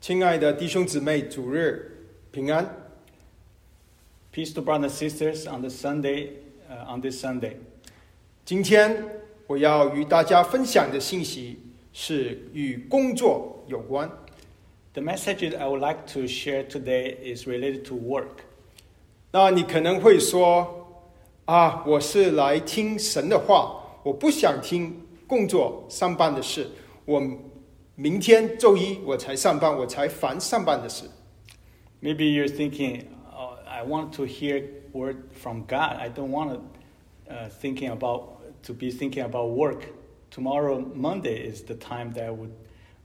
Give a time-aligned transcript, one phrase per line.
[0.00, 2.64] 亲爱的弟兄姊妹，主日平安。
[4.32, 6.30] Peace to brothers and sisters on the Sunday,
[6.68, 7.56] uh, on this Sunday.
[8.44, 9.04] 今天
[9.46, 11.60] 我要与大家分享的信息
[11.92, 14.10] 是与工作有关。
[14.93, 18.45] The message that I would like to share today is related to work.
[19.31, 26.67] 那你可能会说：“啊，我是来听神的话，我不想听工作上班的事。
[27.05, 27.21] 我
[27.95, 31.05] 明天周一我才上班，我才烦上班的事。
[32.01, 34.63] Maybe you're thinking, oh, I want to hear
[34.93, 35.97] word from God.
[35.97, 36.61] I don't want to
[37.29, 39.93] uh, thinking about to be thinking about work.
[40.29, 42.51] Tomorrow, Monday, is the time that I would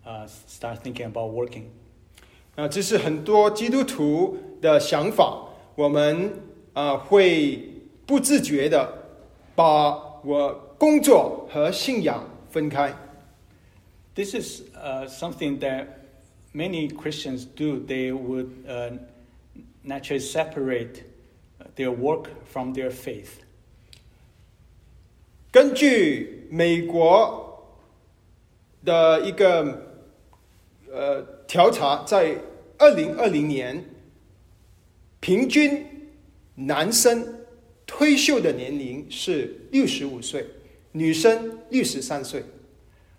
[0.07, 1.65] uh, start thinking about working.
[2.57, 5.49] 啊，这是很多基督徒的想法。
[5.75, 6.33] 我们
[6.75, 8.93] 啊会不自觉的
[9.55, 12.95] 把我工作和信仰分开。
[14.15, 15.87] This is uh, something that
[16.53, 17.79] many Christians do.
[17.79, 18.99] They would uh,
[19.83, 21.05] naturally separate
[21.77, 23.41] their work from their faith.
[25.51, 27.65] 根据美国
[28.85, 29.86] 的一个
[30.97, 32.37] 呃调查，在
[32.79, 33.85] 二零二零年，
[35.21, 35.87] 平均
[36.55, 37.41] 男生
[37.87, 40.47] 退休的年龄是六十五岁，
[40.93, 42.43] 女生六十三岁。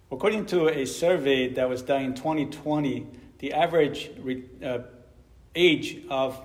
[0.10, 3.04] According to a survey that was done in 2020,
[3.40, 4.82] the average re- uh,
[5.56, 6.36] age of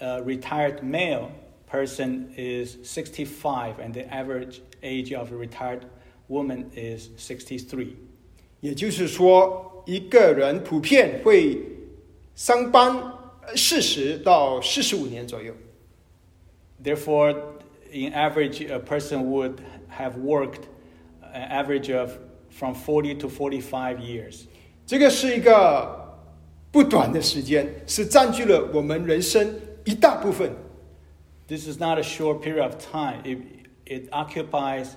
[0.00, 1.30] a retired male
[1.68, 5.82] person is 65, and the average age of a retired
[6.28, 7.94] woman is 63.
[8.60, 11.58] 也就是说， 一个人普遍会
[12.34, 13.12] 上班
[13.54, 15.54] 四十到四十五年左右。
[16.82, 17.34] Therefore,
[17.92, 19.58] in average, a person would
[19.98, 20.62] have worked
[21.32, 22.18] an average of
[22.50, 24.46] from 40 to 45 years.
[24.86, 26.18] 这个是一个
[26.70, 30.50] 不短的时间，是占据了我们人生一大部分。
[31.46, 33.22] This is not a short period of time.
[33.24, 33.38] It,
[33.86, 34.88] it occupies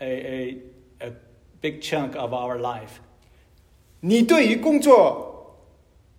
[0.00, 0.58] a, a,
[1.00, 1.12] a
[1.60, 3.00] big chunk of our life.
[4.00, 5.58] 你对于工作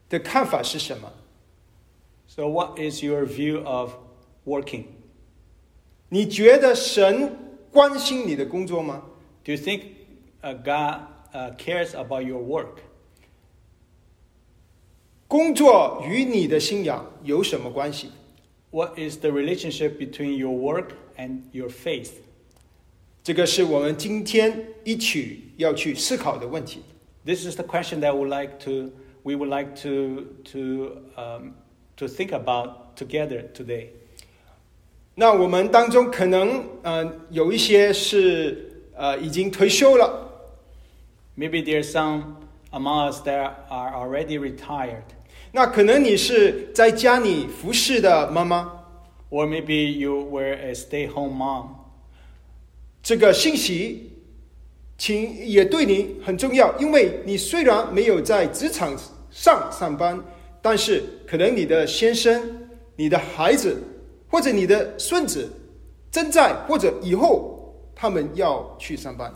[0.10, 1.12] 的看法是什么？
[2.28, 3.94] So, what is your view of
[4.46, 4.86] working?
[6.10, 7.38] 你觉得神
[7.72, 9.04] 关心你的工作吗？
[9.44, 9.82] Do you think
[10.42, 11.02] uh, God
[11.34, 12.78] uh, cares about your work?
[15.28, 18.12] 工作与你的信仰有什么关系？
[18.72, 22.12] What is the relationship between your work and your faith?
[23.24, 26.82] 这个是我们今天一起要去思考的问题。
[27.28, 28.92] This is the question that we would like to
[29.24, 31.54] we would like to to um,
[31.98, 33.90] to think about together today.
[35.16, 40.30] 那我们当中可能呃有一些是呃已经退休了，
[41.38, 42.38] Maybe there are some
[42.72, 45.04] among us that are already retired,
[45.52, 48.80] 那可能你是在家里服侍的妈妈。
[49.34, 51.70] or maybe you were a stay-home mom.
[53.02, 54.12] 这个信息，
[54.98, 58.98] 请也对你很重要，因为你虽然没有在职场
[59.30, 60.24] 上上班，
[60.62, 63.82] 但是可能你的先生、你的孩子
[64.30, 65.52] 或者你的孙子
[66.12, 69.34] 正在或者以后他们要去上班。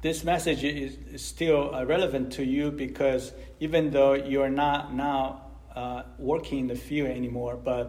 [0.00, 4.94] This message is, is still uh, relevant to you because even though you are not
[4.94, 5.40] now
[5.74, 7.88] uh, working in the field anymore, but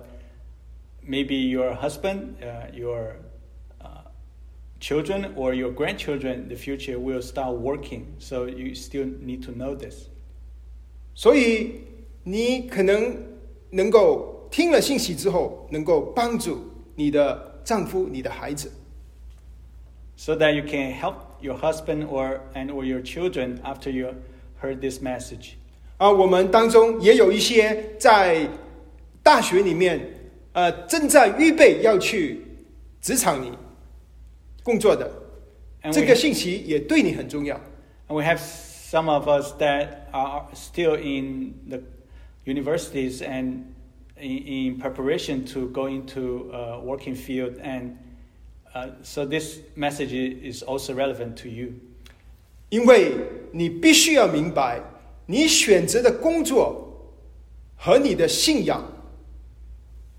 [1.04, 3.23] maybe your husband, uh, your uh,
[4.84, 8.16] children, or your grandchildren in the future will start working.
[8.18, 10.08] So you still need to know this.
[11.14, 11.82] 所以
[12.24, 13.16] 你可能
[13.72, 16.60] 能够听了信息之后，能够帮助
[16.96, 18.72] 你的丈夫、你的孩子。
[20.16, 24.16] So that you can help your husband or and or your children after you
[24.62, 25.54] heard this message.
[25.98, 28.48] 啊，我们当中也有一些在
[29.22, 30.00] 大学里面，
[30.54, 32.42] 呃，正在预备要去
[33.01, 33.51] 职场里
[34.63, 35.12] 工作的，
[35.84, 37.60] And 这 we 个信息也对你很重要。
[38.07, 41.81] And we have some of us that are still in the
[42.46, 43.63] universities and
[44.19, 47.60] in, in preparation to go into uh, working field.
[47.63, 47.98] And
[48.74, 51.74] uh, so this message i- is also relevant to you
[52.69, 53.13] 因为
[53.51, 54.81] 你必须要明白，
[55.25, 57.16] 你选择的工作
[57.75, 58.84] 和你的信仰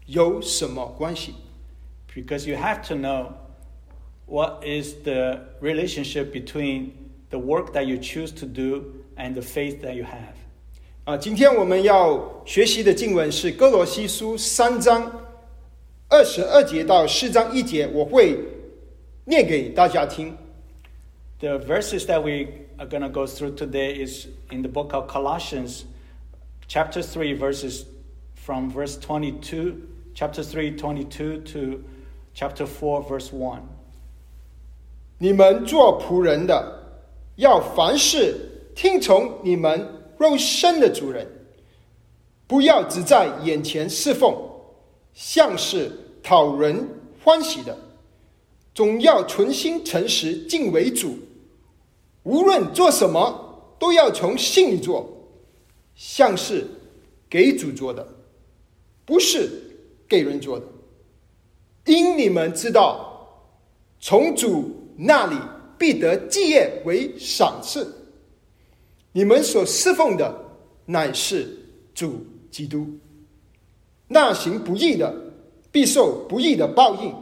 [0.07, 1.35] 有什么关系。
[2.13, 3.33] because you have to know
[4.26, 6.92] what is the relationship between
[7.30, 10.36] the work that you choose to do and the faith that you have.
[11.06, 15.12] 啊，今天我们要学习的经文是歌罗西书三章
[16.08, 18.40] 二十二节到四章一节，我会
[19.26, 20.36] 念给大家听。
[21.40, 25.84] The verses that we are going to go through today is in the book of Colossians,
[26.68, 27.86] chapter three, verses
[28.36, 29.82] from verse twenty-two,
[30.16, 31.84] chapter three, twenty-two to
[32.34, 33.68] chapter four, verse one.
[35.18, 37.00] 你们做仆人的，
[37.38, 41.26] 要凡事听从你们肉身的主人，
[42.48, 44.36] 不要只在眼前侍奉，
[45.14, 45.92] 像是
[46.22, 46.88] 讨人
[47.24, 47.78] 欢喜的，
[48.74, 51.18] 总要存心诚实敬为主。
[52.24, 55.08] 无论做什么，都要从心里做，
[55.96, 56.68] 像是
[57.30, 58.06] 给主做的，
[59.06, 59.50] 不是
[60.10, 60.66] 给人做的。
[61.86, 63.30] 因你们知道，
[64.00, 65.36] 从主那里
[65.78, 67.94] 必得基业为赏赐。
[69.12, 70.34] 你们所侍奉的
[70.86, 71.48] 乃是
[71.94, 72.88] 主基督。
[74.08, 75.14] 那行不义的，
[75.72, 77.14] 必受不义的报应。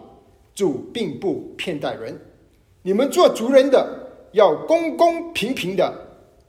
[0.55, 2.15] 主并不偏待人。
[2.83, 5.91] 你们做族人的，要公公平平的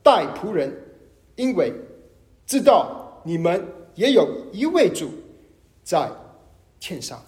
[0.02, 0.70] 待仆人，
[1.36, 1.72] 因为
[2.44, 5.08] 知道你们也有一位主
[5.82, 6.10] 在
[6.78, 7.18] 天上。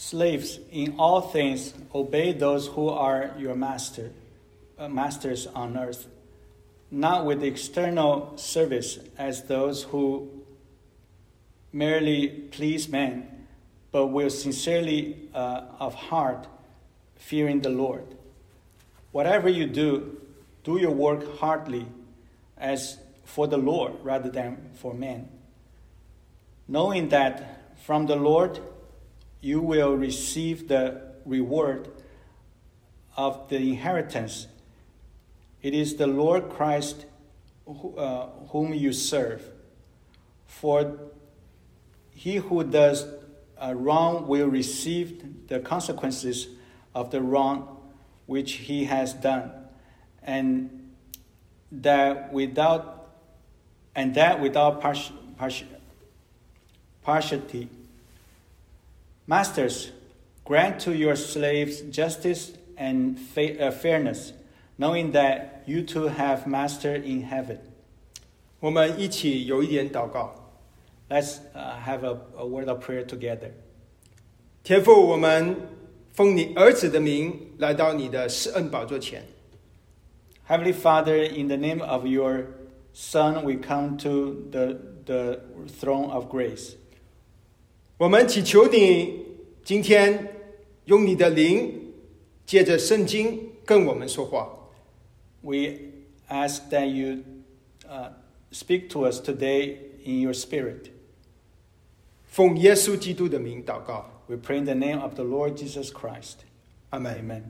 [0.00, 4.10] Slaves, in all things, obey those who are your master,
[4.78, 6.08] uh, masters on earth,
[6.90, 10.30] not with external service as those who
[11.70, 13.46] merely please men,
[13.92, 16.46] but with sincerely uh, of heart,
[17.16, 18.06] fearing the Lord.
[19.12, 20.18] Whatever you do,
[20.64, 21.86] do your work heartily,
[22.56, 22.96] as
[23.26, 25.28] for the Lord rather than for men,
[26.66, 28.60] knowing that from the Lord
[29.40, 31.88] you will receive the reward
[33.16, 34.46] of the inheritance.
[35.62, 37.06] It is the Lord Christ
[37.66, 39.42] who, uh, whom you serve.
[40.46, 40.98] For
[42.10, 43.06] he who does
[43.60, 46.48] uh, wrong will receive the consequences
[46.94, 47.78] of the wrong
[48.26, 49.50] which he has done,
[50.22, 50.92] and
[51.72, 53.10] that without
[53.94, 55.66] and that without partial, partial,
[57.02, 57.68] partiality.
[59.29, 59.91] Masters,
[60.43, 64.33] grant to your slaves justice and fa- uh, fairness,
[64.77, 67.59] knowing that you too have master in heaven.
[68.59, 70.35] 我们一起有一点祷告。
[71.09, 73.51] Let's uh, have a, a word of prayer together.
[74.63, 75.55] 天父，我们
[76.13, 79.23] 奉你儿子的名来到你的施恩宝座前，
[80.47, 82.45] Heavenly Father, in the name of your
[82.93, 86.75] Son, we come to the, the throne of grace.
[88.00, 89.26] 我们祈求你
[89.62, 90.32] 今天
[90.86, 91.92] 用你的灵，
[92.46, 94.48] 借着圣经跟我们说话。
[95.42, 95.76] We
[96.26, 97.22] ask that you
[97.86, 98.12] uh,
[98.50, 99.76] speak to us today
[100.06, 100.92] in your spirit.
[102.26, 106.36] 奉耶稣基督的名祷告，We pray in the name of the Lord Jesus Christ.
[106.88, 107.18] 阿门。
[107.18, 107.42] Amen.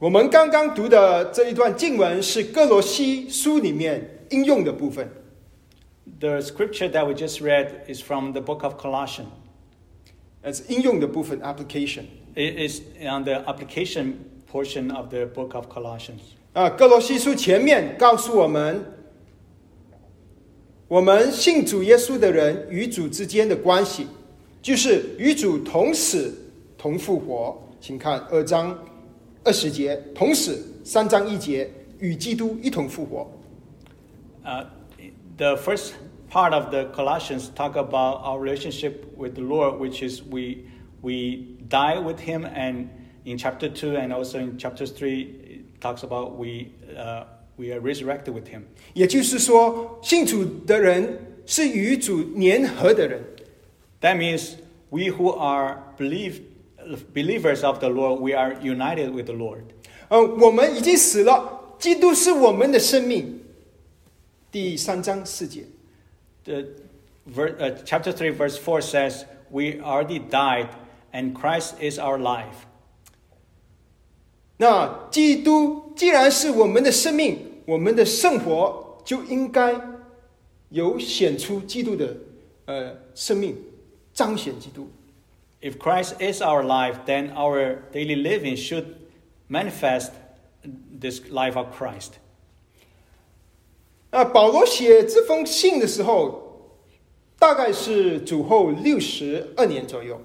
[0.00, 5.08] 我们刚刚读的这一段经文是哥罗西书里面应用的部分。
[6.06, 9.26] The scripture that we just read is from the book of Colossians.
[10.42, 12.04] 呃，是应用的部分 （application）。
[12.34, 14.14] It is on the application
[14.50, 16.20] portion of the book of Colossians.
[16.52, 18.84] 啊，哥罗西书前面告诉我们，
[20.88, 24.06] 我们信主耶稣的人与主之间的关系，
[24.60, 26.36] 就是与主同死
[26.76, 27.60] 同复活。
[27.80, 28.78] 请看二章
[29.42, 30.52] 二十节，同死；
[30.84, 33.30] 三章一节，与基督一同复活。
[34.44, 34.64] Uh,
[35.37, 35.95] the first
[36.29, 40.65] part of the Colossians talk about our relationship with the Lord, which is we
[41.01, 42.89] we die with Him, and
[43.25, 47.23] in chapter two and also in chapter three, it talks about we uh,
[47.57, 48.63] we are resurrected with Him.
[48.93, 53.23] 也就是说，信主的人是与主联合的人。
[54.01, 54.53] That means
[54.89, 56.41] we who are believe,
[57.13, 59.63] believers of the Lord, we are united with the Lord.
[60.09, 63.41] 呃，我们已经死了，基督是我们的生命。
[64.53, 65.65] 第三章四节。
[66.43, 66.65] The
[67.25, 70.69] ver, uh, chapter 3, verse 4 says, We already died,
[71.11, 72.65] and Christ is our life.
[74.57, 79.79] 那基督既然是我们的生命，我们的生活就应该
[80.69, 82.17] 有显出基督的
[82.65, 83.55] 呃生命，
[84.13, 84.89] 彰显基督。
[85.61, 88.85] If Christ is our life, then our daily living should
[89.49, 90.11] manifest
[90.99, 92.13] this life of Christ.
[94.13, 96.71] 那保罗写这封信的时候，
[97.37, 100.21] 大概是主后六十二年左右。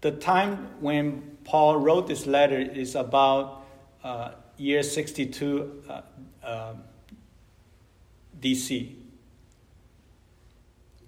[0.00, 3.62] The time when Paul wrote this letter is about
[4.02, 6.02] uh, year 62 uh,
[6.42, 6.74] uh,
[8.40, 8.86] DC,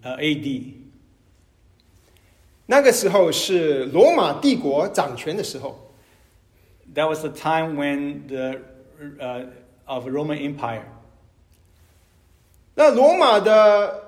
[0.02, 0.74] uh, AD.
[2.66, 5.92] 那个时候是罗马帝国掌权的时候，
[6.94, 8.60] That was the time when the
[9.20, 9.46] uh,
[9.86, 10.84] of Roman Empire.
[12.77, 14.03] 那罗马的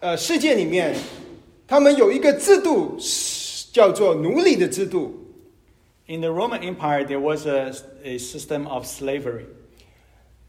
[0.00, 0.94] 呃世界里面，
[1.66, 5.14] 他们有一个制度是叫做奴隶的制度。
[6.06, 7.72] In the Roman Empire, there was a,
[8.04, 9.46] a system of slavery.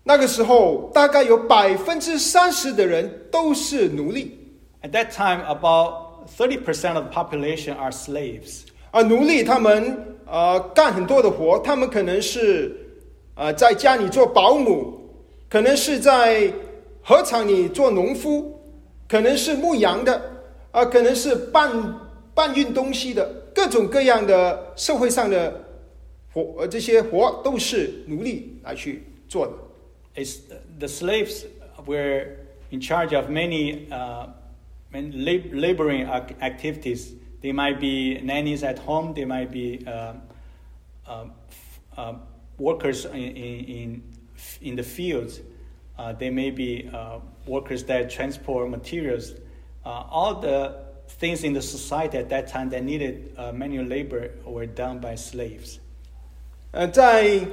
[0.04, 4.38] 那个时候，大概有百分之三十的人都是奴隶
[4.82, 8.64] At that time, about thirty percent of the population are slaves.
[8.92, 9.04] 而。
[9.04, 12.76] 奴隶他们呃干很多的活，他们可能是
[13.36, 14.94] 呃在家里做保姆，
[15.50, 16.52] 可能是在
[17.03, 18.61] 禾场里做农夫，
[19.09, 21.71] 可能是牧羊的，啊、可能是搬
[22.35, 25.65] 搬运东西的，各种各样的社会上的
[26.33, 29.53] 活，呃这些活都是奴隶来去做的。
[30.17, 30.39] It's,
[30.79, 31.45] the slaves
[31.87, 32.27] were
[32.71, 34.29] in charge of many, uh,
[34.93, 37.13] many lab- laboring ac- activities.
[37.43, 39.13] They might be nannies at home.
[39.13, 40.23] They might be um,
[41.07, 42.15] um, f- uh,
[42.59, 44.03] workers in, in, in,
[44.63, 45.41] in the fields.
[45.99, 49.35] Uh, they may be uh, workers that transport materials.
[49.85, 50.75] Uh, all the
[51.21, 55.15] things in the society at that time that needed uh, manual labor were done by
[55.15, 55.79] slaves.
[56.73, 57.47] 呃，在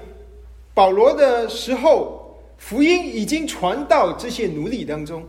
[0.74, 5.28] 保罗的时候，福音已经传到这些奴隶当中。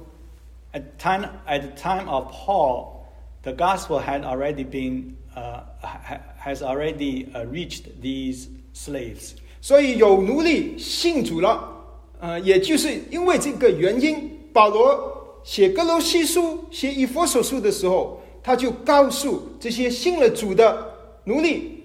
[0.72, 3.04] At time at the time of Paul,
[3.42, 9.34] the gospel had already been uh, ha- has already uh, reached these slaves.
[9.60, 11.75] 所以有奴隶信主了，
[12.19, 20.93] 呃，也就是因为这个原因，保罗写歌罗西书、写以弗所书的时候，他就告诉这些信了主的
[21.25, 21.83] 奴隶，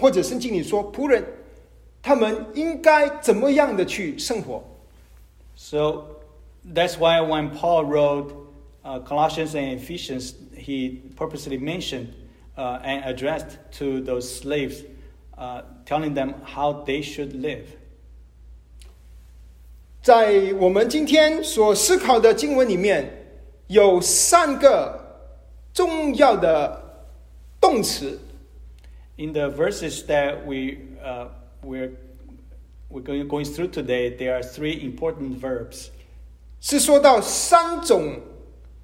[0.00, 1.22] 或者圣经里说仆人，
[2.02, 4.62] 他们应该怎么样的去生活。
[5.56, 6.04] So
[6.64, 8.32] that's why when Paul wrote
[8.82, 12.08] uh, Colossians and Ephesians, he purposely mentioned
[12.56, 14.82] uh, and addressed to those slaves,
[15.36, 17.66] uh, telling them how they should live.
[20.04, 23.10] 在我们今天所思考的经文里面，
[23.68, 25.00] 有三个
[25.72, 27.08] 重要的
[27.58, 28.20] 动词
[29.16, 31.28] ，In the verses that we uh,
[31.62, 31.92] we're
[32.90, 35.86] we're going, going through today, there are three important verbs.
[36.60, 38.20] 是说到三种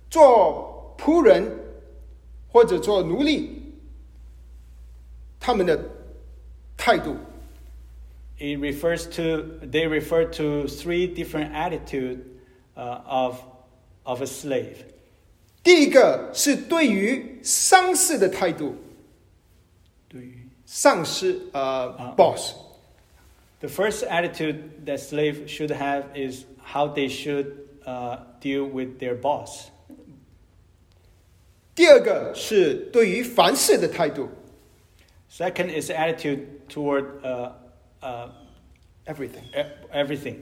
[0.08, 1.52] 做仆人
[2.50, 3.74] 或者做奴隶
[5.38, 5.78] 他们的
[6.78, 7.14] 态度。
[8.39, 12.25] It refers to they refer to three different attitude
[12.75, 13.39] uh, of
[14.03, 14.83] of a slave.
[15.63, 18.75] 第一个是对于上司的态度，
[20.65, 22.53] 上司呃、啊 boss，
[23.61, 27.53] The first attitude that slave should have is how they should
[27.85, 29.69] uh, deal with their boss.
[31.73, 34.29] 第二个是对于凡事的态度
[35.31, 37.51] Second is attitude toward uh,
[38.01, 38.29] uh,
[39.05, 39.43] ，everything。
[39.53, 40.35] e- everything,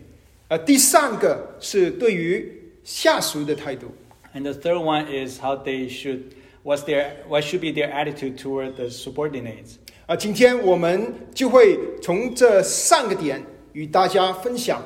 [0.49, 3.87] 呃，第三个是对于下属的态度。
[4.33, 6.33] and the third one is how they should
[6.63, 9.75] what's their what should be their attitude toward the subordinates.
[10.05, 14.83] 啊，今天我们就会从这三个点与大家分享。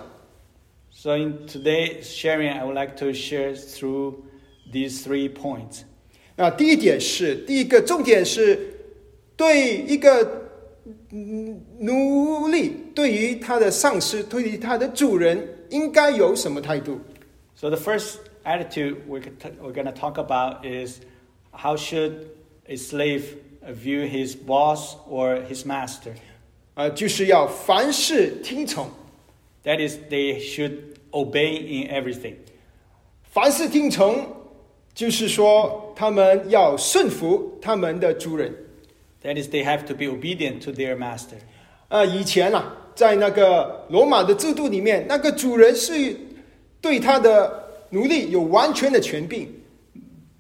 [0.92, 4.16] So in today's sharing, I would like to share through
[4.72, 5.82] these three points.
[6.36, 8.74] 啊，第一点是，第一个重点是
[9.36, 10.41] 对一个嗯
[11.80, 17.00] 奴隶，对于他的上司，对于他的主人，应该有什么态度？
[17.56, 21.00] So the first attitude we're, t- we're going to talk about is
[21.52, 22.28] how should
[22.68, 23.24] a slave
[23.62, 26.14] view his boss or his master.
[26.76, 28.88] 啊，就是要凡事听从，
[29.64, 32.36] That is, they should obey in everything.
[33.24, 34.26] 凡事听从，
[34.94, 38.56] 就是说他们要顺服他们的主人。
[39.24, 41.38] That is, they have to be obedient to their master.
[41.90, 46.16] 啊，以前啊，在那个罗马的制度里面，那个主人是
[46.80, 49.54] 对他的奴隶有完全的权柄。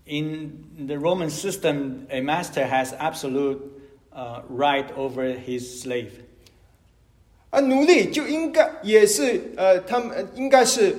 [0.05, 3.59] In the Roman system, a master has absolute
[4.13, 6.11] uh, right over his slave.
[7.49, 10.95] 啊，奴隶就应该也是呃，他们呃应该是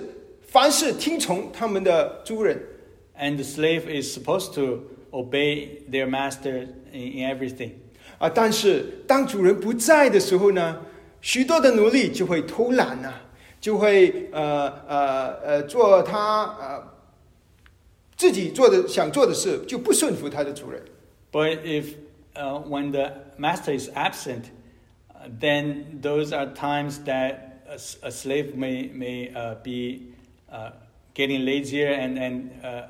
[0.47, 2.61] 凡事听从他们的主人。
[3.19, 4.83] And the slave is supposed to
[5.13, 7.73] obey their master in, in everything.
[8.19, 10.81] 啊，但是当主人不在的时候呢，
[11.21, 13.15] 许多的奴隶就会偷懒呐、
[13.61, 16.83] 就会呃呃呃做他呃
[18.17, 20.83] 自己做的想做的事，就不顺服他的主人。
[21.31, 21.95] But if
[22.35, 24.45] uh, when the master is absent,
[25.15, 30.15] uh, then those are times that a, s- a slave may, may uh, be
[30.51, 30.71] uh,
[31.15, 32.87] getting lazier and, and uh,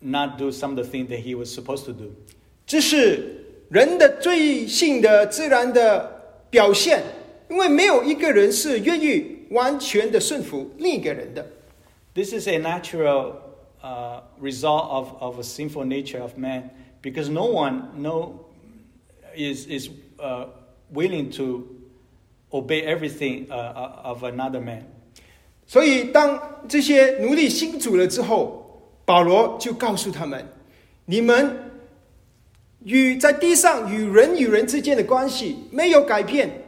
[0.00, 2.10] not do some of the things that he was supposed to do.
[2.66, 7.02] 这是人的罪性的自然的表现，
[7.48, 11.46] 因为没有一个人是愿意完全的顺服另一个人的。
[12.14, 13.36] This is a natural
[13.82, 16.70] uh, result of, of a sinful nature of man
[17.02, 18.34] because no one no,
[19.34, 20.46] is, is uh,
[20.92, 21.66] willing to
[22.52, 24.82] obey everything uh, uh, of another man.
[25.66, 28.65] 所以，当这些奴隶信主了之后，
[29.06, 30.46] 保罗就告诉他们：
[31.06, 31.70] 你们
[32.84, 36.64] 与在地上与人与人之间的关系没有改变，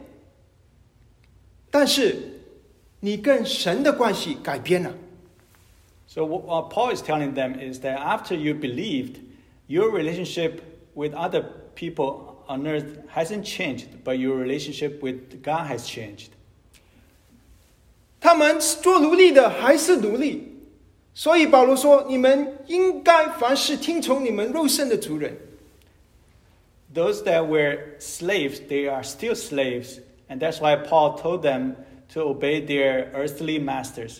[1.71, 2.41] 但是
[2.99, 4.93] 你跟神的关系改变了。
[6.07, 9.17] So what, what Paul is telling them is that after you believed,
[9.67, 10.61] your relationship
[10.93, 11.43] with other
[11.75, 16.29] people on earth hasn't changed, but your relationship with God has changed.
[18.21, 20.48] 他们做奴隶的还是奴隶，
[21.12, 25.36] 所以保罗说：你们应该凡事听从你们肉身的主人。
[26.94, 29.98] Those that were slaves, they are still slaves,
[30.28, 31.74] and that's why Paul told them
[32.14, 34.18] to obey their earthly masters.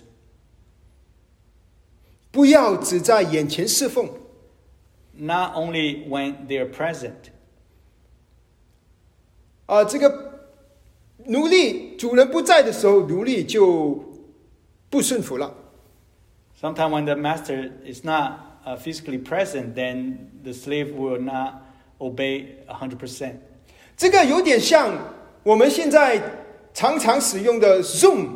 [2.30, 4.08] 不要只在眼前侍奉
[5.14, 7.30] ，not only when they are present.
[9.66, 10.48] 啊，这个
[11.26, 14.04] 奴隶主人不在的时候，奴隶就
[14.88, 15.56] 不顺服了。
[16.60, 21.62] Sometimes when the master is not uh, physically present, then the slave will not
[21.98, 23.32] obey 100%.
[23.96, 24.92] 这个有点像
[25.42, 26.20] 我们现在
[26.74, 28.28] 常常使用的 Zoom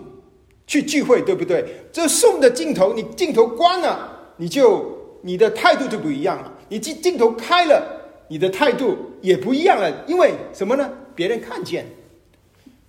[0.67, 1.67] 去聚会，对不对？
[1.93, 7.83] 这 Zoom 的镜头，你镜头关了，你就你的态度就不一样了；你镜镜头开了，
[8.29, 10.05] 你的态度也不一样了。
[10.07, 10.91] 因为什么呢？
[11.15, 11.85] 别人看见。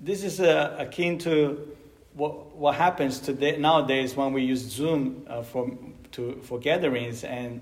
[0.02, 1.58] This is uh, akin to
[2.15, 5.71] what, what happens today nowadays when we use Zoom uh, for,
[6.13, 7.25] to, for gatherings.
[7.25, 7.61] And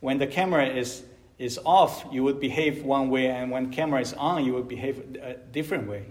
[0.00, 1.02] when the camera is,
[1.38, 4.98] is off, you would behave one way, and when camera is on, you would behave
[5.22, 6.02] a different way.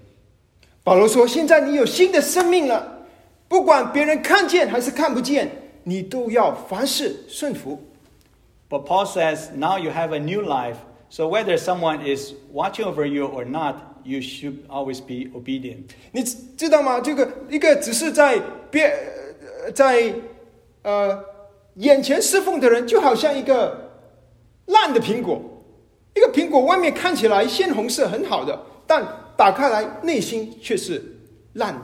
[0.84, 3.06] 保罗说：“现在你有新的生命了，
[3.50, 5.52] 不管别人看见还是看不见，
[5.84, 7.84] 你都要凡事顺服。
[8.70, 10.78] But Paul says now you have a new life.
[11.10, 15.90] So whether someone is watching over you or not, you should always be obedient.
[16.12, 17.00] 你知知道吗？
[17.00, 18.86] 这个一个只是在别
[19.66, 20.14] 呃在
[20.84, 21.24] 呃
[21.76, 23.92] 眼前侍奉的人，就好像一个
[24.66, 25.42] 烂的苹果，
[26.16, 31.02] 一个苹果外面看起来鲜红色很好的，但打开来内心却是
[31.54, 31.82] 烂的。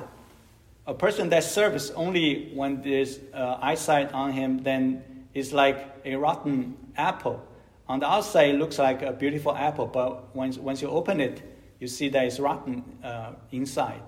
[0.86, 4.98] A person that serves only when there's uh, eyesight on him, then
[5.34, 7.38] is like a rotten apple.
[7.86, 11.41] On the outside, it looks like a beautiful apple, but once, once you open it,
[11.80, 14.02] you see that it's rotten uh, inside.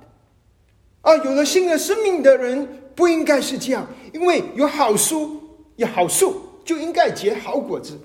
[1.02, 5.42] 啊，有了新的生命的人不应该是这样，因为有好树，
[5.76, 8.00] 有好树就应该结好果子。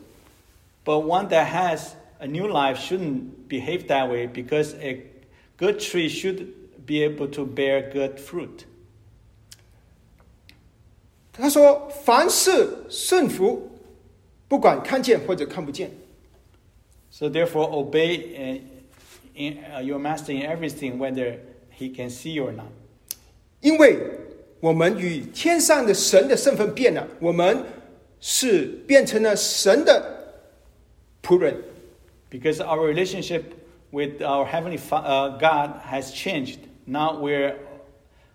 [0.84, 5.06] But one that has a new life shouldn't behave that way because a
[5.56, 6.46] good tree should
[6.84, 8.64] be able to bear good fruit.
[11.32, 13.70] 他说：“凡事顺服，
[14.48, 15.90] 不管看见或者看不见。
[17.10, 18.60] So therefore, obey uh,
[19.34, 21.38] in, uh, your master in everything, whether
[21.70, 22.66] he can see you or not.
[23.60, 23.98] 因为
[24.60, 27.64] 我们与天上的神的身份变了，我们
[28.20, 30.42] 是变成了神的
[31.22, 31.56] 仆人。
[32.30, 33.42] Because our relationship
[33.90, 36.58] with our heavenly fa- uh, God has changed.
[36.86, 37.56] Now we're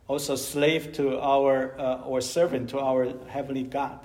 [0.08, 4.00] also slave to our uh, or servant to our heavenly God.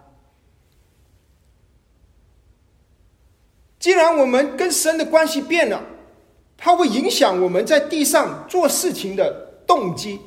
[3.79, 5.83] 既然我们跟神的关系变了，
[6.57, 10.21] 它会影响我们在地上做事情的动机。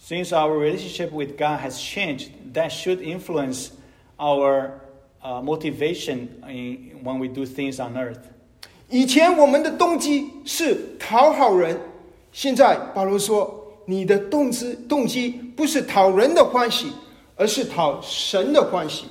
[0.00, 3.70] Since our relationship with God has changed, that should influence
[4.18, 4.80] our
[5.22, 8.18] uh, motivation in, when we do things on earth.
[8.88, 11.80] 以前我们的动机是讨好人，
[12.32, 16.92] 现在保罗说，你的动机动机不是讨人的欢喜，
[17.36, 19.06] 而是讨神的欢喜。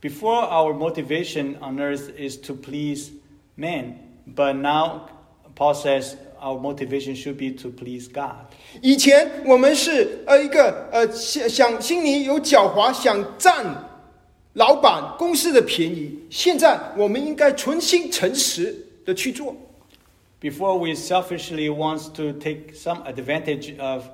[0.00, 3.10] Before, our motivation on earth is to please
[3.56, 3.94] men,
[4.34, 5.02] but now
[5.54, 8.46] Paul says our motivation should be to please God.
[8.80, 13.88] 以前我们是呃一个呃想想心里有狡猾，想占
[14.52, 19.54] 老板公司的便宜，现在我们应该存心诚实的去做。
[20.40, 24.04] Before, we selfishly want to take some advantage of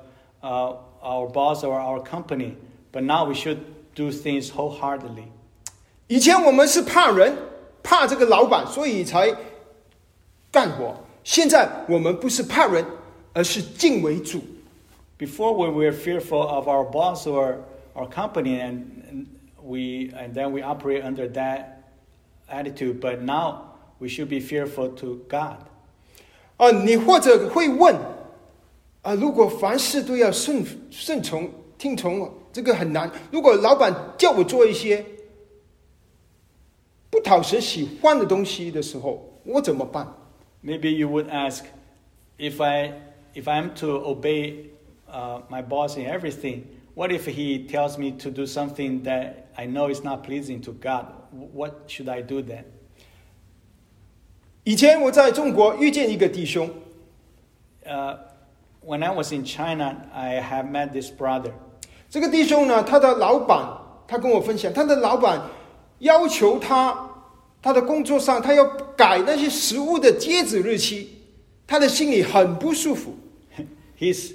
[0.41, 2.55] uh, our boss or our company,
[2.91, 3.59] but now we should
[3.93, 5.25] do things wholeheartedly.
[6.07, 7.35] 以前我们是怕人，
[7.83, 9.35] 怕这个老板，所以才
[10.51, 10.95] 干活。
[11.22, 12.84] 现在我们不是怕人，
[13.32, 14.40] 而是敬为主。
[15.18, 17.56] Before we were fearful of our boss or
[17.94, 19.26] our company and,
[19.62, 21.82] we and then we operate under that
[22.48, 25.58] attitude, but now we should be fearful to God.
[26.56, 27.94] 啊，你或者会问，
[29.02, 33.10] 啊，如果凡事都要顺顺从、听从，这个很难。
[33.30, 35.04] 如果老板叫我做一些
[37.10, 40.06] 不讨神喜欢的东西的时候，我怎么办？
[40.61, 41.65] Maybe you would ask,
[42.37, 42.93] if I
[43.33, 44.71] if I'm to obey
[45.07, 46.63] uh, my boss in everything,
[46.95, 50.71] what if he tells me to do something that I know is not pleasing to
[50.71, 51.05] God?
[51.31, 52.63] What should I do then?
[54.63, 56.69] 以前我在中国遇见一个弟兄，
[57.85, 58.17] Uh,
[58.83, 61.51] when I was in China, I have met this brother.
[62.09, 63.63] 这个弟兄呢，他的老板，
[64.07, 65.39] 他跟我分享，他的老板
[65.99, 66.97] 要求他，
[67.61, 68.65] 他的工作上他要
[68.99, 71.09] 改那些食物的截止日期，
[71.65, 73.17] 他的心里很不舒服。
[73.97, 74.33] His,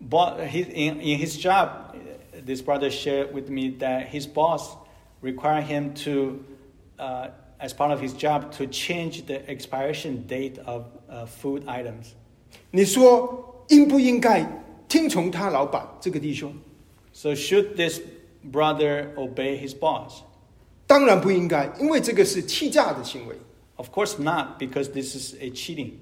[0.00, 4.76] bo- his in, in his job, uh, this brother shared with me that his boss
[5.22, 6.40] required him to,
[6.98, 12.14] uh, as part of his job, to change the expiration date of uh, food items.
[12.70, 14.44] 你说应不应该
[14.88, 16.52] 听从他老板这个弟兄？
[17.12, 18.00] So should this
[18.52, 20.22] brother obey his boss?
[20.86, 23.36] 当然不应该，因为这个是欺诈的行为。
[23.80, 25.92] Of course not, because this is a cheating.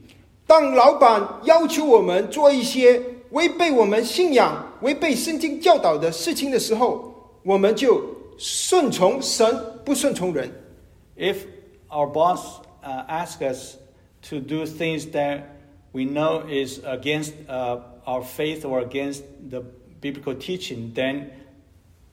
[0.47, 8.05] 当老板要求我们做一些违背我们信仰、违背圣经教导的事情的时候，我们就
[8.39, 10.51] 顺从神，不顺从人。
[11.17, 11.47] If
[11.89, 13.77] our boss uh, asks us
[14.29, 15.43] to do things that
[15.93, 19.63] we know is against uh, our faith or against the
[20.01, 21.31] biblical teaching, then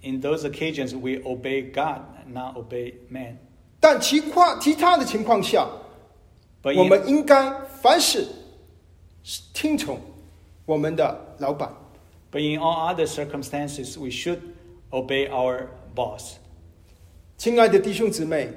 [0.01, 3.37] in those occasions we obey God, not obey man.
[3.86, 5.64] 但其他其他的情况下，
[6.64, 8.26] 我们应该凡事
[9.54, 10.00] 听从
[10.64, 11.72] 我们的老板。
[12.32, 14.40] but in all other circumstances, we should
[14.90, 16.34] obey our boss.
[17.36, 18.48] 亲爱的弟兄姊妹，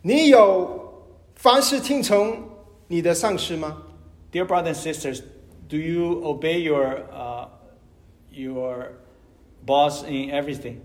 [0.00, 2.42] 你有凡事听从
[2.88, 3.82] 你的上司吗
[4.32, 5.22] ？Dear brothers and sisters,
[5.68, 7.46] do you obey your, uh,
[8.30, 8.92] your
[9.66, 10.76] boss in everything?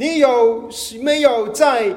[0.00, 0.70] 你有
[1.02, 1.94] 没有在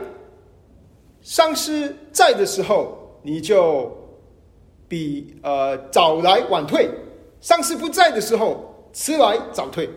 [1.21, 3.89] 上司在的时候，你就
[4.89, 6.89] 比呃早来晚退；
[7.39, 9.89] 上司不在的时候，迟来早退。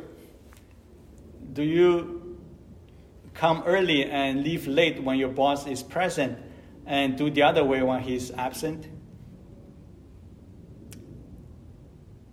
[1.52, 2.04] Do you
[3.34, 6.36] come early and leave late when your boss is present
[6.86, 8.82] and do the other way when he's absent?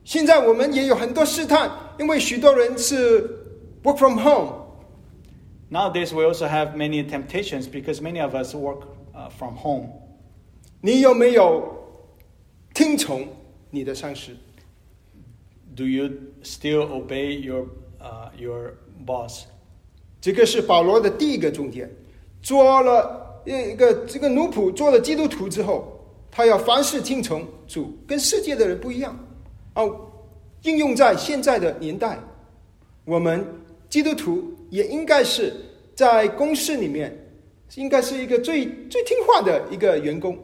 [0.03, 3.27] 现在我们也有很多试探，因为许多人是
[3.81, 4.62] work from home，
[5.72, 9.90] Nowadays, we also have many temptations because many of us work uh, from home.
[10.80, 11.62] 你有没有
[12.72, 13.26] 听从
[13.70, 14.32] 你的上司？
[15.76, 16.10] Do you
[16.42, 17.66] still obey your,
[18.00, 19.44] uh, your boss?
[20.20, 21.90] 这个是保罗的第一个重点。
[22.40, 26.00] 做了一个这个奴仆，做了基督徒之后，
[26.30, 29.18] 他要凡事听从主，跟世界的人不一样。
[29.74, 30.10] 哦，
[30.62, 32.18] 应用在现在的年代，
[33.04, 33.44] 我们
[33.88, 35.52] 基督徒 也应该是
[35.94, 37.16] 在公司里面，
[37.76, 40.38] 应该是一个最最听话的一个员工。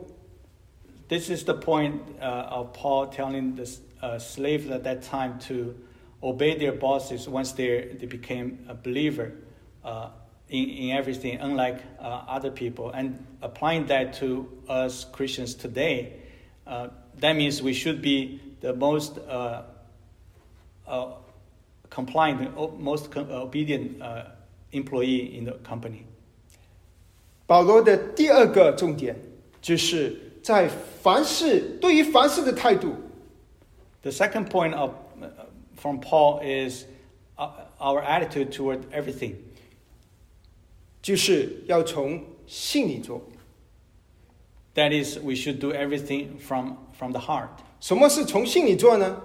[1.08, 3.64] This is the point uh, of Paul telling the
[4.00, 5.74] uh, slaves at that time to
[6.22, 9.32] obey their bosses once they, they became a believer
[9.84, 10.08] uh,
[10.48, 12.90] in, in everything, unlike uh, other people.
[12.90, 16.14] And applying that to us Christians today,
[16.66, 16.88] uh,
[17.20, 19.64] that means we should be the most uh,
[20.86, 21.06] uh,
[21.90, 24.24] compliant, o- most co- obedient uh,
[24.72, 26.04] employee in the company.
[27.46, 29.14] 保罗的第二个重点
[29.60, 30.68] 就是在
[31.02, 32.94] 凡事对于凡事的态度，
[34.02, 35.28] The second point of, uh,
[35.76, 36.84] from Paul is
[37.36, 39.34] uh, our attitude toward everything.
[41.02, 43.22] 就是要从心里做。
[44.74, 47.48] That is, we should do everything from, from the heart.
[47.80, 49.22] 什么是从心里做呢？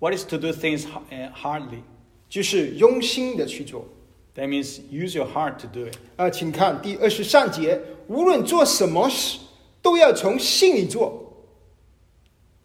[0.00, 1.82] What is to do things h- uh, hardly?
[2.29, 3.87] 就是用心的去做。
[4.35, 5.95] That means use your heart to do it.
[6.15, 9.39] 啊，请看第二十三节，无论做什么事，
[9.81, 11.23] 都要从心里做。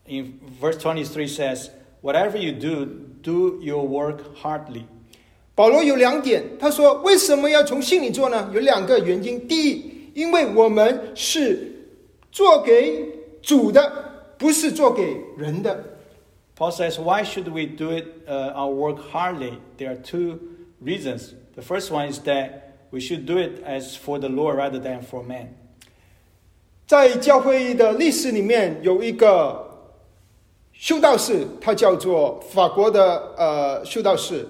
[0.07, 1.69] In verse twenty-three says,
[2.03, 2.87] Whatever you do,
[3.23, 4.83] do your work heartily.
[5.55, 8.51] 保罗有两点，他说为什么要从心里做呢？
[8.53, 9.47] 有两个原因。
[9.47, 11.89] 第一，因为我们是
[12.31, 13.07] 做给
[13.41, 15.92] 主的，不是做给人的。
[16.56, 19.60] Paul says, Why should we do it, uh, our work hardly?
[19.78, 20.40] There are two
[20.82, 21.36] reasons.
[21.56, 25.02] The first one is that we should do it as for the Lord rather than
[25.02, 25.56] for man.
[26.88, 29.92] 在教会的历史里面，有一个
[30.72, 34.48] 修道士，他叫做法国的呃修道士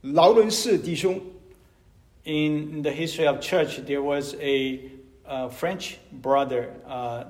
[0.00, 1.20] 劳伦士弟兄。
[2.24, 4.80] In the history of church, there was a,
[5.28, 6.70] uh French brother.
[6.88, 7.24] Uh,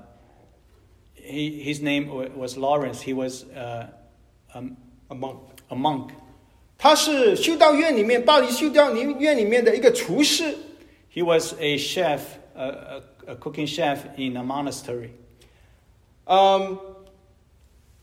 [1.25, 3.03] he, his name wa- was Lawrence.
[3.03, 3.87] He was uh,
[4.55, 4.77] um,
[5.09, 6.11] a monk， a monk.
[6.79, 10.57] 他是修道院里面巴黎修道院里面的一个厨师。
[11.13, 12.21] He was a chef,
[12.55, 15.11] a, a, a cooking chef in a monastery.
[16.25, 16.79] 嗯，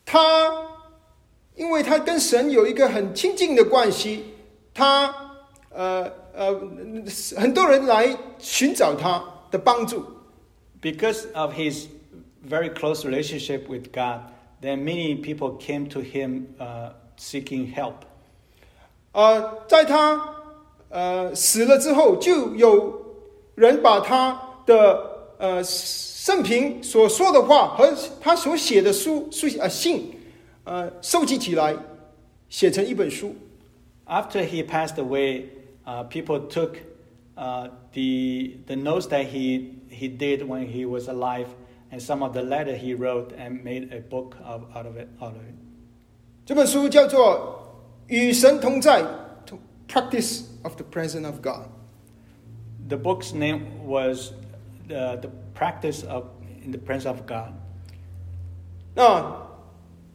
[0.06, 0.67] 他
[1.56, 4.25] 因为他跟神有一个很亲近的关系，
[4.73, 5.15] 他
[5.69, 6.53] 呃呃，
[7.36, 10.06] 很多人来寻找他的帮助。
[10.80, 11.88] Because of his
[12.43, 14.21] very close relationship with God,
[14.62, 18.06] then many people came to him uh, seeking help.
[19.12, 20.36] 呃，在他
[20.89, 23.15] 呃死了之后，就有
[23.56, 30.12] 人把他的呃生平所说的话和他所写的书书呃信
[30.63, 31.75] 呃收集起来，
[32.49, 33.36] 写成一本书。
[34.06, 35.45] After he passed away,
[35.86, 36.77] uh, people took
[37.36, 41.47] uh, the, the notes that he, he did when he was alive
[41.91, 45.08] and some of the letter he wrote and made a book of, out, of it,
[45.21, 45.56] out of it.
[46.45, 47.77] 这本书叫做《
[48.13, 49.01] 与神同在》（
[49.88, 51.69] Practice of the Presence of God）。
[52.88, 54.32] The book's name was
[54.88, 56.25] the, the Practice of
[56.63, 57.53] in the Presence of God.
[58.95, 59.47] 那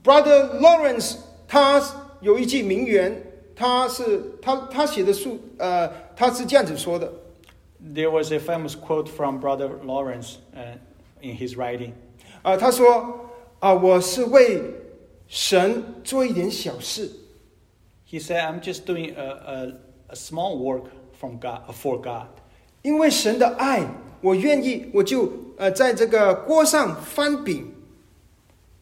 [0.02, 1.82] Brother Lawrence 他
[2.20, 3.22] 有一句名言，
[3.54, 7.12] 他是他他写的书，呃，他是这样子说的：
[7.82, 10.78] There was a famous quote from Brother Lawrence uh,
[11.20, 11.92] in his writing.
[12.42, 14.60] 啊、他说啊、我是为
[15.28, 17.10] 神做一点小事，
[18.10, 19.72] He said, I'm just doing a, a,
[20.08, 20.86] a small work
[21.18, 22.26] from God, for God.
[22.82, 23.86] 因为神的爱，
[24.20, 27.72] 我愿意，我就呃在这个锅上翻饼，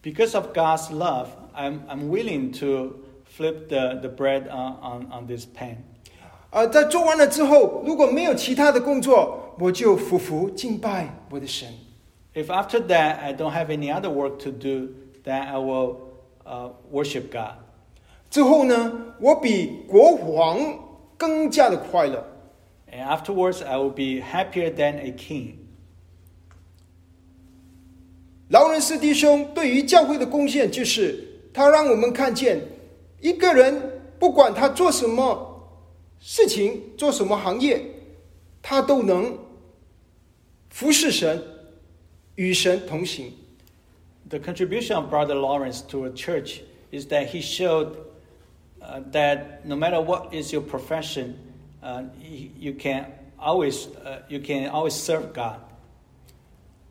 [0.03, 5.27] Because of God's love, I'm, I'm willing to flip the, the bread on, on, on
[5.27, 5.77] this pan.
[6.51, 11.69] 呃，在做完了之后，如果没有其他的工作，我就匍匐敬拜我的神。
[12.36, 14.90] If after that I don't have any other work to do,
[15.24, 15.98] then I will
[16.46, 17.56] uh, worship God.
[18.30, 20.60] 之后呢，我比国王
[21.18, 22.24] 更加的快乐。
[22.92, 25.56] And afterwards, I will be happier than a king.
[28.50, 32.62] 劳伦斯弟兄对于教会的贡献，就是他让我们看见
[33.22, 35.70] 一个人不管他做什么
[36.20, 37.82] 事情、做什么行业，
[38.62, 39.38] 他都能
[40.70, 41.42] 服侍神，
[42.37, 43.33] 与神同行。
[44.29, 46.61] The contribution of Brother Lawrence to a church
[46.93, 47.97] is that he showed
[48.81, 51.35] uh, that no matter what is your profession,
[51.83, 53.07] uh, y- you can
[53.39, 55.59] always uh, you can always serve God.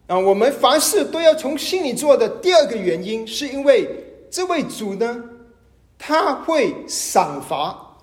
[0.08, 2.28] 啊，我们凡事都要从心里做的。
[2.42, 3.88] 第二个原因，是因为
[4.30, 5.24] 这位主呢，
[5.98, 7.96] 他会赏罚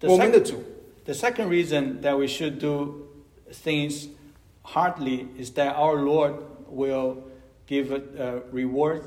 [0.00, 0.62] The 我们的 sec- 主。
[1.04, 3.06] The second reason that we should do
[3.64, 4.08] things
[4.62, 6.34] hardly is that our Lord
[6.70, 7.18] will
[7.66, 9.02] give a, a reward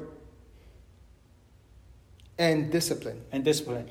[2.37, 3.17] and discipline。
[3.31, 3.85] and discipline.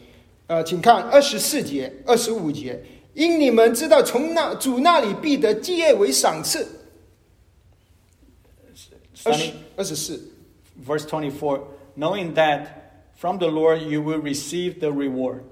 [0.48, 2.82] 呃，请看二十四节、二十五节，
[3.14, 6.66] 因你们知道从那主那里必得基业为赏赐。
[9.24, 10.20] 二十 Starting 二十四，
[10.84, 11.60] verse 24
[11.96, 12.66] knowing that
[13.14, 15.42] from the Lord you will receive the reward.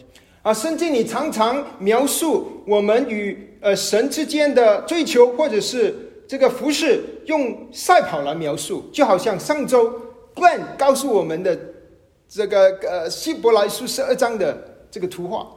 [0.42, 10.01] 啊，圣经里常常描述我们与呃神之间的追求，或者是 这个服饰，用赛跑来描述，就好像上周
[10.35, 11.57] Glenn 告诉我们的
[12.27, 15.47] 这个呃希伯来书十二章的这个图画。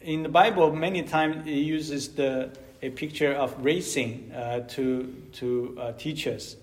[0.00, 2.50] In the Bible, many times it uses the,
[2.82, 5.06] a picture of racing uh, to,
[5.40, 6.56] to uh, teach us.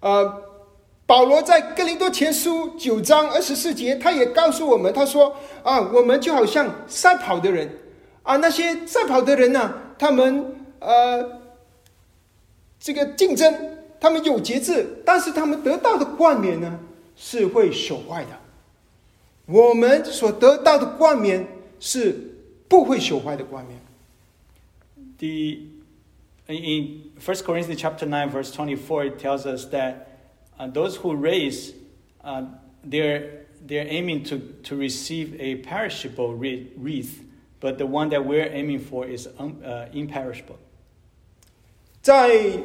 [0.00, 0.42] 呃，
[1.06, 7.70] 保罗在哥林多前书九章二十四节，他也告诉我们，他说啊，我们就好像赛跑的人
[8.22, 11.41] 啊，那些赛跑的人呢、他们呃
[12.79, 16.79] 这个竞争，他们有节制，但是他们得到的冠冕呢
[17.15, 18.39] 是会朽坏的。
[19.45, 21.47] 我们所得到的冠冕
[21.79, 22.35] 是
[22.67, 23.79] 不会朽坏的冠冕。
[25.17, 25.65] The,
[26.47, 30.07] in 1 Corinthians chapter 9, verse 24, it tells us that
[30.57, 31.73] uh, those who race,
[32.23, 32.43] uh,
[32.83, 37.23] they're, they're aiming to, to receive a perishable wreath, wreath,
[37.59, 40.57] but the one that we're aiming for is un, uh, imperishable.
[42.03, 42.59] 在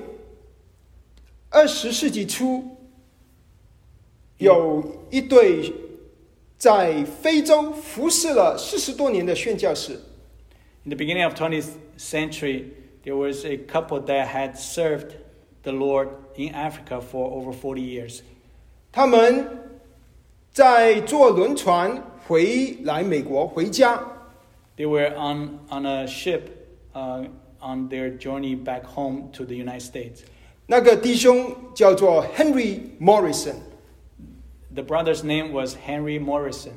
[1.51, 2.77] 二十世纪初，
[4.39, 5.73] 有一对
[6.57, 9.93] 在非洲服侍了四十多年的宣教士，
[10.85, 12.67] In the beginning of 20th century,
[13.05, 15.13] there was a couple that had served
[15.63, 18.21] the Lord in Africa for over 40 years.
[18.93, 19.49] 他们
[20.53, 24.01] 在坐轮船回来美国回家。
[24.77, 26.43] They were on, on a ship
[26.93, 27.29] uh,
[27.61, 30.21] on their journey back home to the United States.
[30.67, 33.57] 那个弟兄叫做 Henry Morrison，
[34.75, 36.73] The brother's name was Henry Morrison.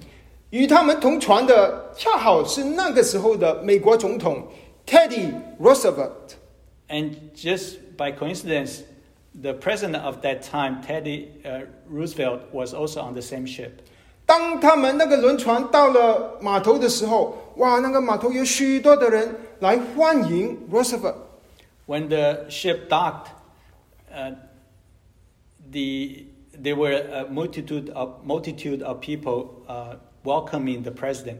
[0.50, 4.48] 与他们同船的恰好是那个时候的美国总统
[4.86, 6.36] Teddy Roosevelt。
[6.90, 8.82] And just by coincidence,
[9.34, 13.72] the president of that time, Teddy uh, Roosevelt, was also on the same ship.
[14.26, 21.16] 当他们那个轮船到了码头的时候， 哇，那个码头有许多的人来欢迎 Roosevelt。
[21.86, 23.28] When the ship docked,
[24.14, 24.36] uh,
[25.72, 26.26] the,
[26.62, 31.38] there were a multitude of, multitude of people uh, welcoming the president.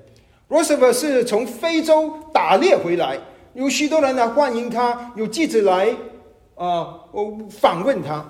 [0.50, 3.20] Roosevelt 是从非洲打猎回来，
[3.54, 5.90] 有许多人来欢迎他，有记者来
[6.56, 8.26] 啊、呃访问他。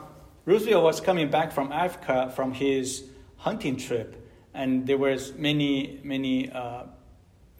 [0.45, 3.03] Roosevelt was coming back from Africa from his
[3.37, 4.13] hunting trip,
[4.53, 6.85] and there was many, many uh,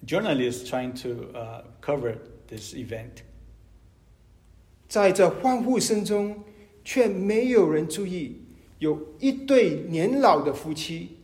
[0.06, 3.24] journalists trying to uh, cover this event.
[4.88, 6.44] 在这欢呼声中，
[6.84, 8.40] 却没有人注意，
[8.80, 11.18] 有一对年老的夫妻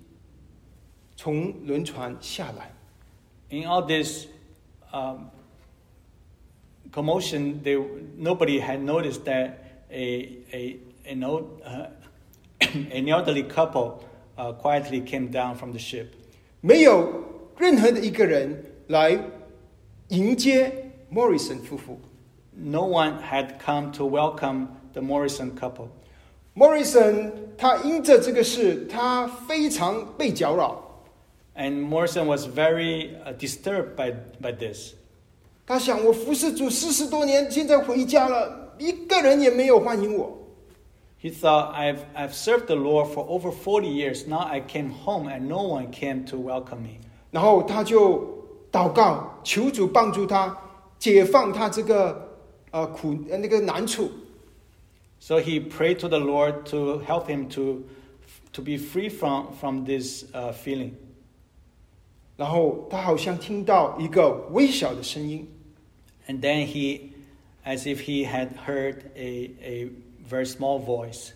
[1.15, 2.71] 从轮船下来。
[3.49, 4.25] In all this
[4.91, 5.29] um,
[6.91, 7.77] commotion, they,
[8.17, 9.53] nobody had noticed that
[9.91, 11.87] a, a, an, old, uh,
[12.59, 13.99] an elderly couple
[14.37, 16.07] uh, quietly came down from the ship.
[16.59, 17.23] 没有
[17.57, 19.19] 任何的一个人来
[20.09, 21.99] 迎接 Morrison 夫妇。
[22.55, 25.87] No one had come to welcome the Morrison couple.
[26.55, 30.83] Morrison 他因着这个事，他非常被搅扰。
[31.55, 34.93] And Morrison was very uh, disturbed by, by this.
[35.65, 40.39] 他想，我服侍主四十多年，现在回家了，一个人也没有欢迎我。
[41.21, 44.27] He thought, I've, I've served the Lord for over 40 years.
[44.27, 46.99] Now I came home and no one came to welcome me.
[47.31, 48.21] 然后他就
[48.71, 50.55] 祷告，求主帮助他
[50.99, 52.37] 解放他这个
[52.71, 54.11] 呃苦呃那个难处。
[55.19, 57.83] So he prayed to the Lord to help him to,
[58.51, 60.91] to be free from, from this uh, feeling.
[62.35, 65.47] 然后他好像听到一个微小的声音，
[66.27, 67.11] And then he,
[67.63, 69.89] as if he had heard a, a
[70.29, 71.29] very small voice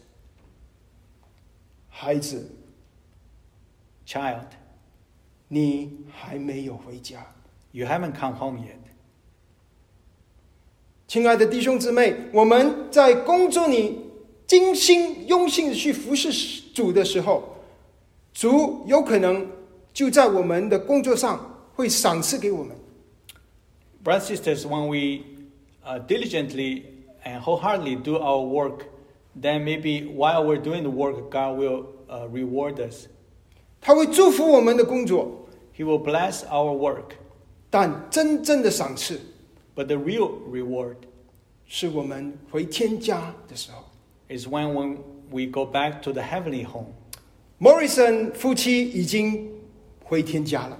[1.89, 2.51] 孩子，
[4.05, 4.47] Child,
[5.51, 7.25] 你还没有回家。
[7.71, 8.75] you haven't come home yet.
[11.07, 13.99] 亲爱的弟兄姊妹，我们在工作里
[14.45, 16.31] 精心用心的去服侍
[16.73, 17.57] 主的时候，
[18.33, 19.49] 主有可能
[19.93, 22.75] 就在我们的工作上会赏赐给我们。
[24.03, 25.23] Brothers and sisters, when we
[25.85, 26.83] uh, diligently
[27.23, 28.85] and wholeheartedly do our work,
[29.39, 33.07] then maybe while we're doing the work, God will uh, reward us.
[33.79, 35.40] 他会祝福我们的工作，
[35.75, 37.15] He will bless our work.
[37.69, 39.19] 但真正的赏赐
[39.75, 40.95] But the real reward
[41.67, 43.83] 是我们回天家的时候。
[44.29, 44.97] is when, when
[45.31, 46.87] we go back to the heavenly home.
[47.59, 49.49] Morrison 夫妻已经
[50.03, 50.77] 回天家了，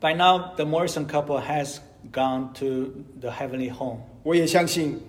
[0.00, 1.78] By now, the Morrison couple has
[2.10, 3.98] gone to the heavenly home.
[4.22, 5.00] 我也相信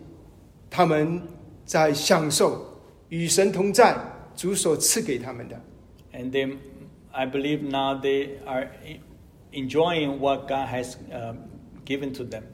[0.69, 1.21] 他们
[1.65, 2.63] 在享受
[3.09, 3.97] 与神同在
[4.35, 5.59] 主所赐给他们的。
[6.13, 6.57] And they,
[7.18, 8.70] I believe now they are
[9.52, 10.96] enjoying what God has
[11.84, 12.44] given to them.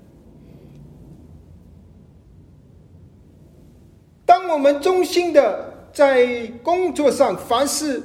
[4.24, 8.02] 当我们忠心的在工作上，凡事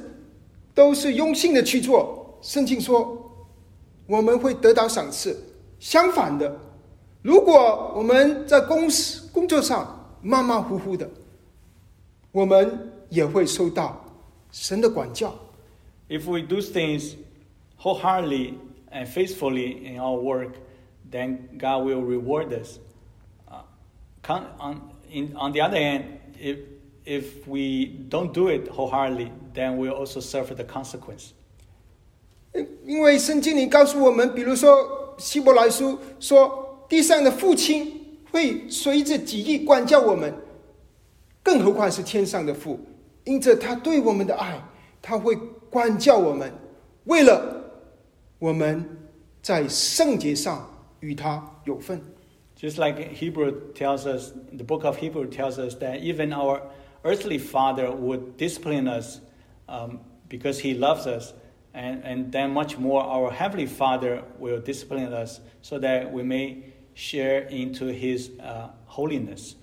[0.74, 3.32] 都是用心的去做，圣经说
[4.06, 5.34] 我们会得到赏赐。
[5.78, 6.54] 相反的，
[7.22, 11.08] 如果我们在公司工作上马马虎虎的，
[12.32, 14.04] 我们也会受到
[14.50, 15.34] 神的管教。
[16.09, 17.15] If we do things
[17.77, 18.59] wholeheartedly
[18.91, 20.55] and faithfully in our work,
[21.09, 22.79] then God will reward us.
[23.47, 23.63] Uh,
[24.21, 26.03] con- on, in, on the other hand,
[26.39, 26.59] if,
[27.05, 31.33] if we don't do it wholeheartedly, then we'll also suffer the consequence.
[32.53, 40.33] 因因为圣经里告诉我们，比如说希伯来书说，地上的父亲会随着己意管教我们，
[41.43, 42.79] 更何况是天上的父，
[43.25, 44.61] 因着他对我们的爱，
[45.01, 45.37] 他会
[45.69, 46.51] 管教我们，
[47.05, 47.63] 为了
[48.39, 48.85] 我们
[49.41, 50.67] 在圣洁上
[50.99, 52.01] 与他有份。
[52.57, 56.61] Just like Hebrew tells us, the book of Hebrew tells us that even our
[57.03, 59.19] earthly father would discipline us
[59.67, 59.99] um,
[60.29, 61.33] because he loves us,
[61.73, 66.63] and, and then much more our heavenly father will discipline us so that we may
[66.93, 69.55] share into his uh, holiness.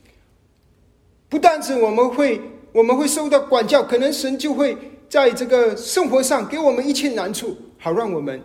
[1.31, 2.41] 不但是我们会
[2.75, 4.77] 我们会受到管教，可能神就会
[5.10, 8.42] 在这个生活上给我们一切难处，好让我们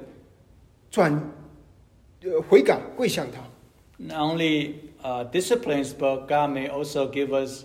[0.90, 1.12] 转
[2.22, 3.40] 呃悔改跪向他。
[3.98, 7.64] Not only uh, disciplines, but God may also give us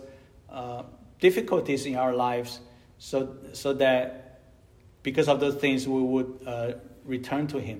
[0.52, 0.84] uh,
[1.20, 2.60] difficulties in our lives,
[3.00, 4.40] so so that
[5.04, 6.74] because of those things we would uh,
[7.08, 7.78] return to Him.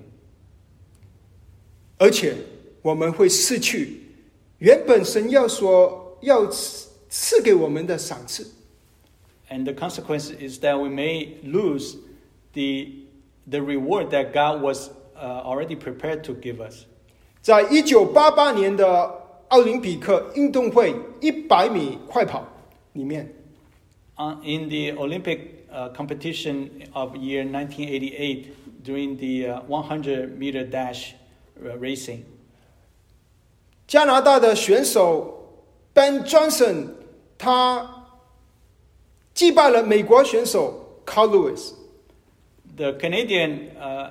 [1.98, 2.34] 而且
[2.82, 4.02] 我们会失去
[4.58, 8.46] 原本神要所要赐赐给我们的赏赐。
[9.49, 11.97] And the consequence is that we may lose
[12.53, 12.89] the
[13.49, 16.85] the reward that God was uh, already prepared to give us.
[17.41, 22.47] 在一九八八年的奥林匹克运动会一百米快跑
[22.93, 23.29] 里面，
[24.15, 31.15] Uh, in the Olympic uh, competition of year 1988, during the uh, 100 meter dash
[31.59, 32.19] uh, racing,
[33.87, 36.89] 加拿大的选手 Ben Johnson
[37.37, 37.96] 他
[39.37, 41.73] 击败了美国选手 Carl Lewis。
[42.75, 44.09] the Canadian uh,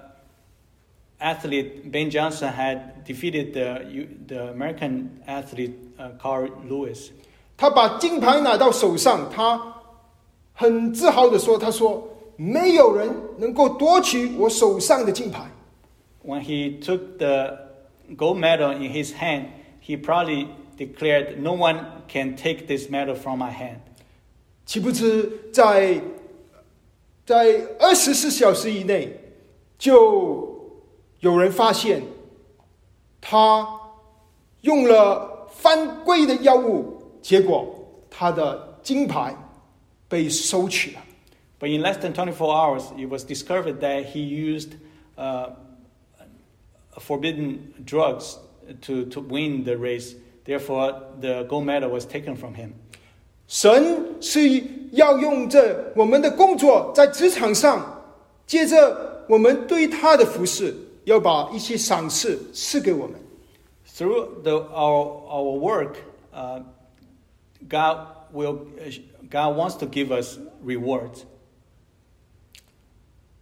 [1.20, 7.10] athlete Ben Johnson had defeated the, U- the American athlete uh, Carl Lewis.
[7.56, 9.60] 他把金牌拿到手上，他
[10.52, 15.50] 很自豪的说：“他说没有人能够夺取我手上的金牌。
[16.24, 17.58] When he took the
[18.16, 19.46] gold medal in his hand,
[19.84, 23.95] he proudly declared, No one can take this medal from my hand. ”
[24.66, 26.00] 岂不知在
[27.24, 29.18] 在二十四小时以内，
[29.78, 30.80] 就
[31.20, 32.02] 有人发现
[33.20, 33.66] 他
[34.62, 37.74] 用了犯规的药物，结果
[38.10, 39.36] 他的金牌
[40.08, 41.00] 被收取了。
[41.60, 44.74] But in less than 24 hours, it was discovered that he used
[45.16, 45.50] uh,
[46.98, 48.36] forbidden drugs
[48.80, 50.16] to, to win the race.
[50.44, 52.74] Therefore, the gold medal was taken from him.
[53.47, 58.03] 神是要用这我们的工作在职场上，
[58.45, 60.75] 接着我们对他的服侍，
[61.05, 63.15] 要把一些赏赐赐给我们。
[63.95, 65.95] Through the, our, our work,
[66.31, 66.61] uh,
[67.67, 67.97] God,
[68.31, 68.67] will,
[69.29, 71.23] God wants to give us rewards.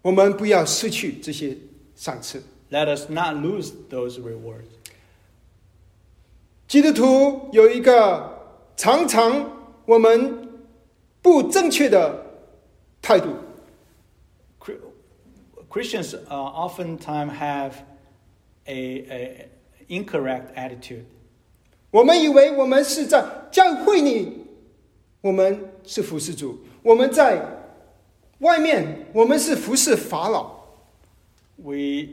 [0.02, 1.58] 我们不要失去这些
[1.96, 2.44] 赏赐。
[2.70, 4.70] Let us not lose those rewards.
[6.68, 9.55] 基督徒有一个常常
[9.87, 10.49] 我们
[11.23, 12.25] 不正确的
[13.03, 13.29] 态度，
[14.61, 14.79] Chri-
[15.69, 17.73] Christians uh, oftentimes have
[18.67, 19.49] a, a
[19.89, 21.05] incorrect attitude.
[21.91, 24.47] 我们以为我们是在教会里，
[25.21, 27.43] 我们是服侍主；我们在
[28.39, 30.61] 外面，我们是服侍法老。
[31.57, 32.09] We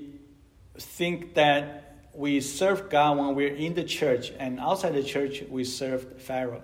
[0.77, 1.65] think that
[2.13, 6.61] we serve God when we're in the church, and outside the church, we serve Pharaoh.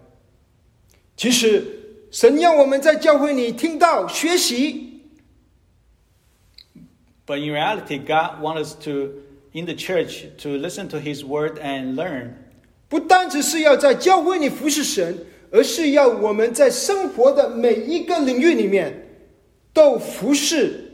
[1.17, 1.63] 其实，
[2.11, 5.01] 神要我们在教会里听到、学习，
[7.25, 9.21] But in reality, God wants us to,
[9.53, 12.33] in the church, to listen to His word and learn.
[12.89, 19.07] 不单只是要在教会里服侍神，而是要我们在生活的每一个领域里面
[19.71, 20.91] 都服侍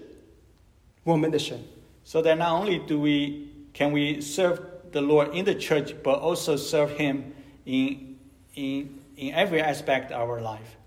[1.03, 1.57] 我们的神。
[2.05, 4.59] So that not only do we can we serve
[4.91, 7.33] the Lord in the church, but also serve Him
[7.65, 8.17] in
[8.55, 10.77] in in every aspect of our life.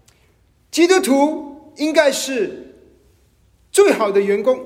[0.70, 2.74] 基督徒应该是
[3.70, 4.64] 最好的员工，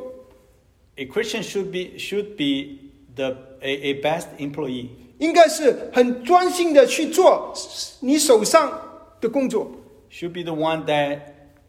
[0.97, 4.89] A Christian should be should be the a, a best employee.
[5.19, 7.53] 应该是很专心的去做
[8.01, 8.81] 你手上
[9.21, 9.71] 的工作。
[10.11, 11.21] Should be the one that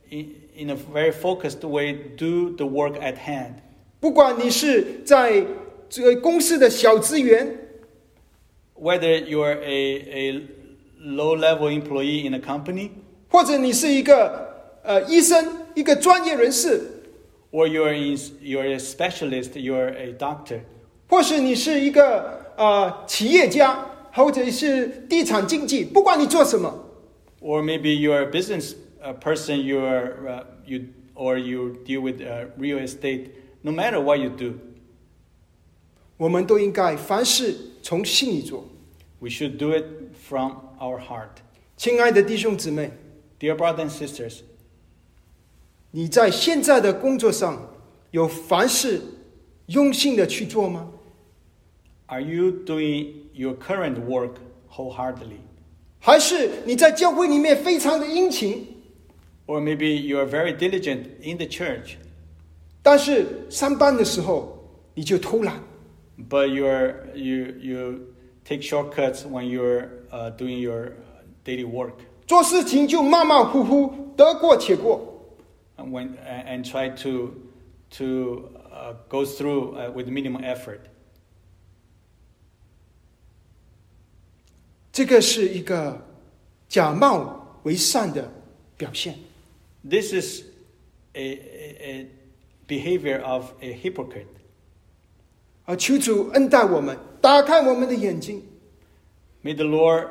[0.10, 3.56] in, in a very focused way do the work at hand.
[4.00, 5.46] 不管你是在
[5.90, 7.58] 这个公司的小职员，
[8.76, 10.42] Whether you're a, a
[11.02, 12.90] low level employee in a company
[13.30, 15.46] 或者你是一个呃医生，
[15.76, 17.04] 一个专业人士，
[17.52, 20.62] or you're in, you're a specialist, you're a doctor,
[21.08, 26.86] 或是你是一个呃企业家，或者是地产经纪，不管你做什么，
[27.42, 30.82] or maybe you're a business uh, person, you're uh, you
[31.14, 33.32] or you deal with uh, real estate.
[33.62, 34.54] No matter what you do,
[36.16, 38.66] 我们都应该凡事从心里做。
[39.20, 39.84] we should do it
[40.14, 41.30] from our heart.
[41.76, 42.92] 亲爱的弟兄姊妹，
[43.40, 44.40] Dear brothers and sisters,
[45.92, 47.74] 你在现在的工作上
[48.12, 49.02] 有凡事
[49.68, 50.92] 用心的去做吗？
[52.08, 54.36] are you doing your current work
[54.72, 55.40] wholeheartedly?
[56.00, 58.66] 还是你在教会里面非常的殷勤，
[59.46, 61.96] Or maybe you are very diligent in the church,
[62.82, 64.58] 但是上班的时候
[64.94, 65.62] 你就偷懒，
[66.30, 68.00] but you're, you, you
[68.46, 70.94] take shortcuts when you're uh, doing your
[71.44, 71.94] daily work.
[72.26, 75.14] 做事情就马马虎虎，得过且过。
[75.78, 77.32] and when and try to
[77.92, 80.80] to uh, go through uh, with minimum effort.
[84.92, 86.06] 这个是一个
[86.68, 88.32] 假冒为善的
[88.76, 89.16] 表现。
[89.88, 90.42] This is
[91.14, 92.08] a, a, a
[92.68, 94.26] behavior of a hypocrite.
[95.66, 98.44] 啊，求主恩待我们，打开我们的眼睛，
[99.42, 100.08] May the Lord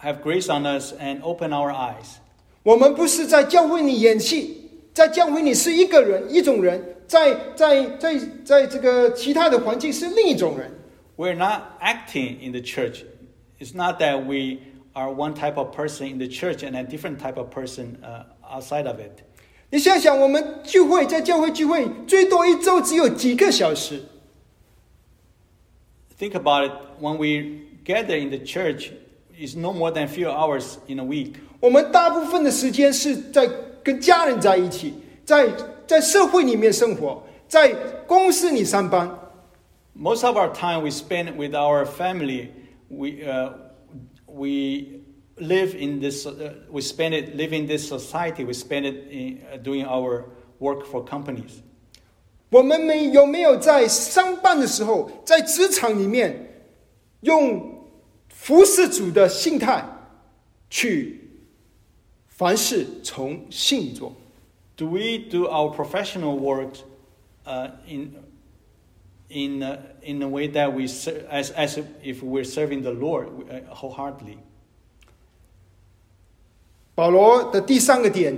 [0.00, 2.16] have grace on us and open our eyes.
[2.62, 10.70] 我们不是在教会里演戏，在教会里是一个人、一种人，在在在在这个其他的环境是另一种人。
[11.16, 13.04] We're not acting in the church.
[13.60, 14.60] It's not that we
[14.94, 18.24] are one type of person in the church and a different type of person uh,
[18.42, 19.22] outside of it.
[19.70, 24.02] 你想想，我们聚会在教会聚会，最多一周只有几个小时，
[26.18, 26.72] Think about it.
[27.00, 28.92] When we gather in the church,
[29.36, 31.34] it's no more than a few hours in a week.
[31.60, 33.48] 我们大部分的时间是在
[33.82, 34.94] 跟家人在一起，
[35.24, 35.48] 在
[35.86, 37.72] 在社会里面生活，在
[38.06, 39.08] 公司里上班。
[39.96, 42.48] Most of our time we spend with our family.
[42.88, 43.52] We, uh,
[44.26, 45.00] we
[45.36, 48.44] live in this, uh, we spend it living this society.
[48.44, 50.24] We spend it in, uh, doing our
[50.60, 51.60] work for companies.
[52.50, 56.62] 我们没有没有在上班的时候，在职场里面，
[57.20, 57.77] 用
[58.38, 59.84] 服侍主的心态
[60.68, 61.20] 去
[62.26, 64.14] 凡事从心里做？
[64.76, 66.74] Do we do our professional work
[67.44, 68.12] uh, in,
[69.28, 73.28] in, uh, in a way that we, ser- as, as if we're serving the Lord
[73.48, 74.38] uh, wholeheartedly?
[76.96, 78.36] 保罗的第三个点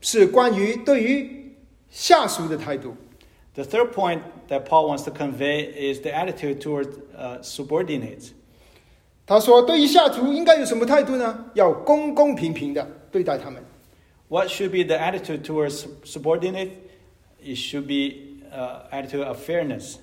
[0.00, 1.56] 是关于对于
[1.90, 2.96] 下属的态度。
[3.54, 8.32] The third point that Paul wants to convey is the attitude toward uh, subordinates.
[9.25, 11.45] 他说，对于下属应该有什么态度呢？
[11.53, 13.63] 要公公平平的对待他们。
[14.27, 16.69] What should be the attitude towards subordinate?
[17.41, 19.95] It should be uh, attitude of fairness.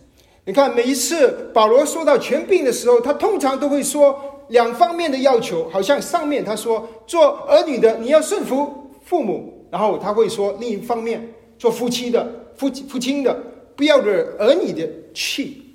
[0.44, 4.18] 你看，每一次保罗说到权柄的时候，他通常都会说
[4.48, 13.38] 两方面的要求，好像上面他说做儿女的你要顺服父母，然后他会说另一方面做夫妻的夫父亲的
[13.76, 15.69] 不要惹儿女的气。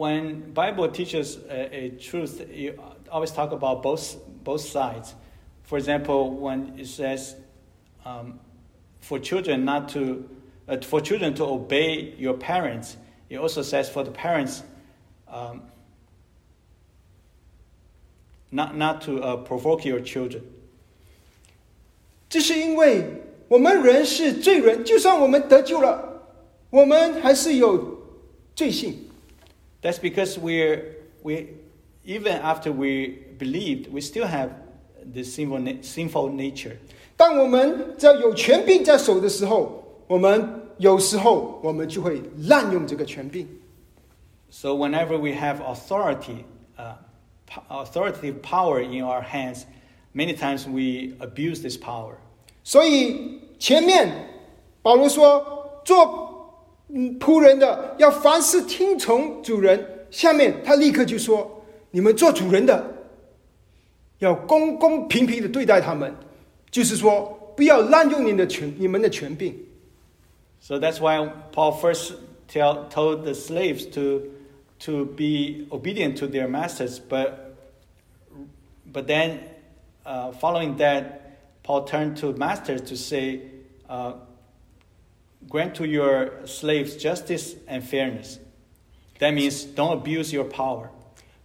[0.00, 2.78] When Bible teaches a, a truth, you
[3.10, 5.14] always talk about both both sides.
[5.62, 7.36] For example, when it says
[8.04, 8.38] um,
[9.00, 10.28] for children not to
[10.68, 12.96] uh, for children to obey your parents,
[13.30, 14.62] it also says for the parents
[15.28, 15.62] um,
[18.52, 20.42] not not to uh, provoke your children.
[22.28, 26.22] 这是因为我们人是罪人，就算我们得救了，
[26.70, 27.98] 我们还是有
[28.54, 29.08] 罪性。
[29.82, 31.48] That's because we're we
[32.04, 34.50] even after we believed, we still have
[35.04, 36.76] this sinful na- sinful nature.
[37.16, 43.48] 当我们在有权柄在手的时候，我们有时候我们就会滥用这个权柄。
[44.50, 46.44] So whenever we have authority,
[46.78, 46.94] uh,
[47.46, 49.64] p- authoritative power in our hands,
[50.14, 52.16] many times we abuse this power.
[52.62, 54.08] 所以前面
[54.82, 56.29] 保罗说，做
[57.19, 60.05] 仆人的要凡事听从主人。
[60.11, 62.83] 下面他立刻就说，你们做主人的
[64.19, 66.13] 要公公平平的对待他们，
[66.69, 69.55] 就是说不要滥用你的权你们的权柄。
[70.59, 72.15] So that's why Paul first
[72.47, 74.23] tell, told the slaves to,
[74.79, 77.55] to be obedient to their masters, but,
[78.91, 79.39] but then
[80.05, 83.41] uh, following that, Paul turned to masters to say,
[83.89, 84.13] uh,
[85.48, 88.38] grant to your slaves justice and fairness.
[89.18, 90.90] That means don't abuse your power.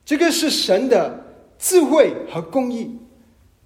[0.03, 1.23] 这个是神的
[1.57, 2.99] 智慧和公义。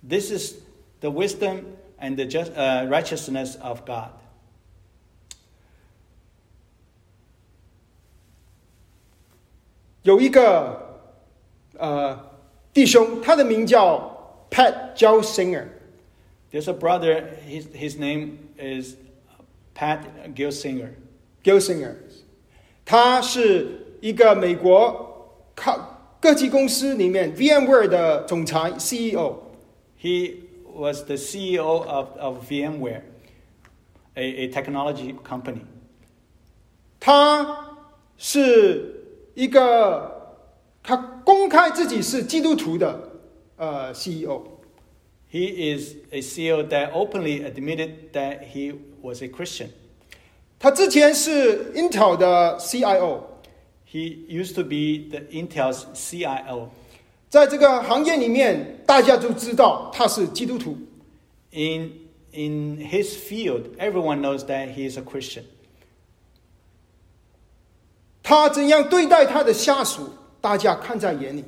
[0.08, 0.56] This is
[1.00, 1.64] the wisdom
[2.00, 4.12] and the just, uh, righteousness of God.
[10.04, 11.02] 有一个
[11.80, 12.32] 呃
[12.72, 15.66] 弟兄，他的名叫 Pat Joe Singer，
[16.52, 18.96] There's a brother, his, his name is
[19.80, 20.00] Pat
[20.36, 20.90] Gilsinger.
[21.46, 21.94] Gil Singer，
[22.84, 29.36] 他是一个美国靠科技公司里面 VMware 的总裁 E CEO。
[30.02, 30.38] He
[30.74, 33.02] was the CEO of, of VMware,
[34.16, 35.62] a, a technology company.
[37.00, 37.78] 他
[38.18, 39.04] 是
[39.36, 40.36] 一个
[40.82, 43.12] 他公开自己是基督徒的
[43.58, 44.42] 呃 CEO。
[45.32, 49.70] He is a CEO that openly admitted that he was a Christian.
[50.58, 53.22] 他之前是 Intel 的 CIO，
[53.92, 56.70] He used to be the Intel's CIO.
[57.30, 60.78] 在这个行业里面，大家都知道他是基督徒。
[61.52, 61.92] In,
[62.32, 65.44] in his field, everyone knows that he is a Christian.
[68.24, 70.10] 他怎样对待他的下属，
[70.42, 71.44] 大家看在眼里。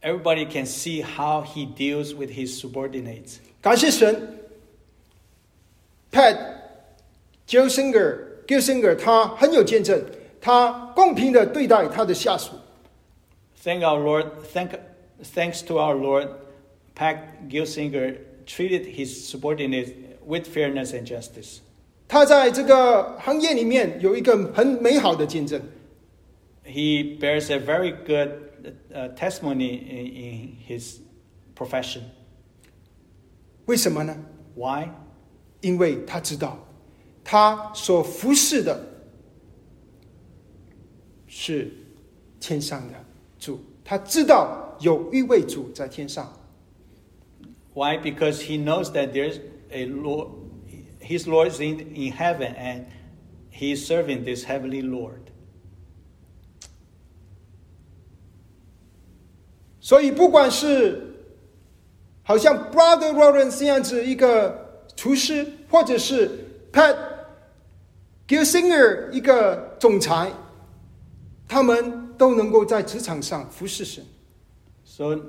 [0.00, 3.38] Everybody can see how he deals with his subordinates.
[3.60, 4.38] 感谢神
[6.12, 6.36] ，Pat
[7.46, 10.02] Gilsinger Gilsinger 他很有见证，
[10.40, 12.52] 他公平的对待他的下属。
[13.62, 14.70] Thank our Lord, thank,
[15.22, 16.28] thanks to our Lord,
[16.94, 18.16] Pat Gilsinger
[18.46, 19.90] treated his subordinates
[20.24, 21.58] with fairness and justice.
[22.06, 25.60] 他在这个行业里面有一个很美好的见证。
[26.64, 28.30] He bears a very good
[28.94, 30.98] uh, testimony in, in his
[31.54, 32.02] profession.
[33.66, 34.16] 为什么呢？
[34.54, 34.88] Why?
[35.62, 36.58] 因为他知道，
[37.24, 38.80] 他所服侍的
[41.26, 41.72] 是
[42.40, 42.94] 天上的
[43.38, 46.32] 主，他知道有一位主在天上。
[47.74, 47.96] Why?
[47.96, 50.30] Because he knows that there's a Lord,
[51.00, 52.86] his Lord is in, in heaven and
[53.50, 55.20] he is serving this heavenly Lord.
[59.80, 61.14] 所以，不管是
[62.22, 64.61] 好像 Brother Lawrence 这样子一个
[64.95, 66.29] 厨师或者是
[66.71, 66.95] Pat
[68.27, 70.31] Gelsinger 一个总裁，
[71.47, 74.05] 他们都能够在职场上服侍神。
[74.85, 75.19] So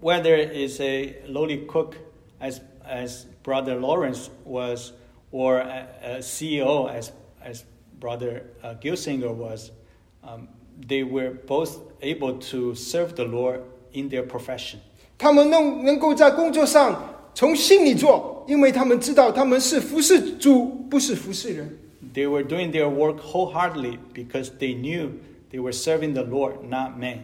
[0.00, 1.94] whether it's a lowly cook
[2.40, 4.92] as as Brother Lawrence was,
[5.30, 7.10] or a, a CEO as
[7.42, 7.62] as
[7.98, 9.70] Brother uh, Gelsinger was,
[10.22, 10.48] um,
[10.86, 13.62] they were both able to serve the Lord
[13.92, 14.80] in their profession.
[15.16, 21.77] 他们能能够在工作上从心里做，因为他们知道他们是服侍主，不是服侍人。
[22.13, 25.09] They were doing their work wholeheartedly because they knew
[25.51, 27.19] they were serving the Lord, not man.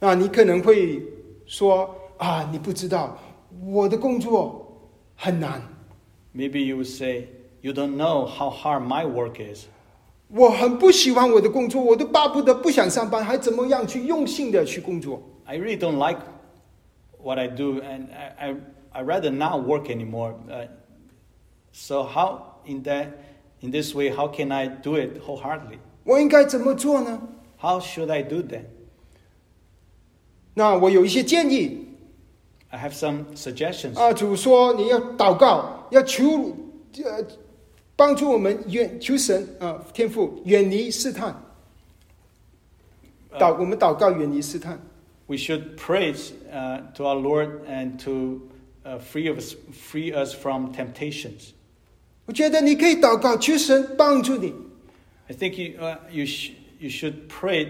[0.00, 1.02] 那你可能会
[1.46, 3.18] 说啊，你不知道
[3.66, 5.62] 我的工作很难，
[6.34, 7.28] Maybe you would say,
[7.64, 9.64] You don't know how hard my work is.
[10.28, 15.22] 我很不喜欢我的工作，我都巴不得不想上班，还怎么样去用心的去工作？
[15.46, 16.20] I really don't like
[17.22, 18.56] what I do, and I, I,
[18.92, 20.34] I rather not work anymore.
[20.50, 20.66] Uh,
[21.72, 23.08] so, how, in, that,
[23.60, 25.78] in this way, how can I do it wholeheartedly?
[26.04, 27.20] 我应该怎么做呢？
[27.58, 28.64] How should I do that?
[30.54, 31.88] 那我有一些建议
[32.68, 33.98] I have some suggestions.
[33.98, 36.54] 啊，主说你要祷告，要求
[37.02, 37.26] 呃
[37.96, 41.34] 帮助我们远求神啊天父远离试探。
[43.32, 44.78] 祷我们祷告远离试探。
[45.26, 48.42] we should praise uh, to our Lord and to
[48.84, 51.52] uh, free, us, free us from temptations.
[52.26, 54.52] 我觉得你可以祷告，求神帮助你，
[55.28, 57.68] I think you, uh, you, sh- you should pray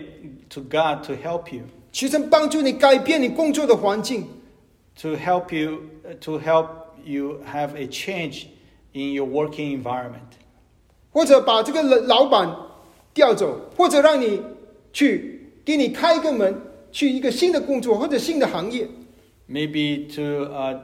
[0.51, 1.63] to God to help you,
[1.93, 4.27] 求神帮助你改变你工作的环境，
[5.01, 6.69] to help you, uh, to help
[7.05, 8.47] you have a change
[8.93, 10.39] in your working environment.
[11.11, 12.57] 或者把这个老老板
[13.13, 14.41] 调走，或者让你
[14.93, 16.61] 去给你开一个门，
[16.93, 18.89] 去一个新的工作或者新的行业。
[19.49, 20.81] Maybe to uh,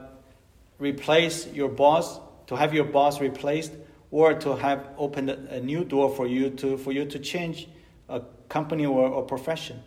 [0.79, 3.71] replace your boss, to have your boss replaced,
[4.11, 7.67] or to have opened a, a new door for you to, for you to change
[8.09, 9.77] a company or, or profession.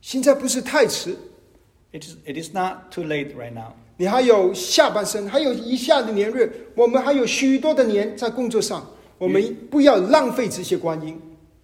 [0.00, 1.16] 现在不是太迟，
[1.92, 3.72] It is, it is not too late right now.
[3.96, 8.88] 你还有下半生，还有以下的年日，我们还有许多的年在工作上，
[9.18, 11.20] 我们不要浪费这些光阴。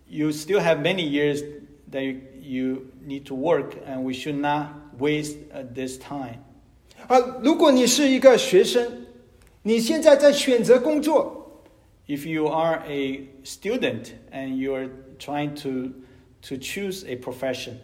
[0.08, 1.42] You still have many years
[1.90, 6.38] that you, you need to work, and we should not waste uh, this time.
[7.08, 9.06] 啊，如果你是一个学生，
[9.62, 11.62] 你现在在选择工作，
[12.06, 15.92] If you are a student and you are trying to,
[16.42, 17.74] to choose a profession,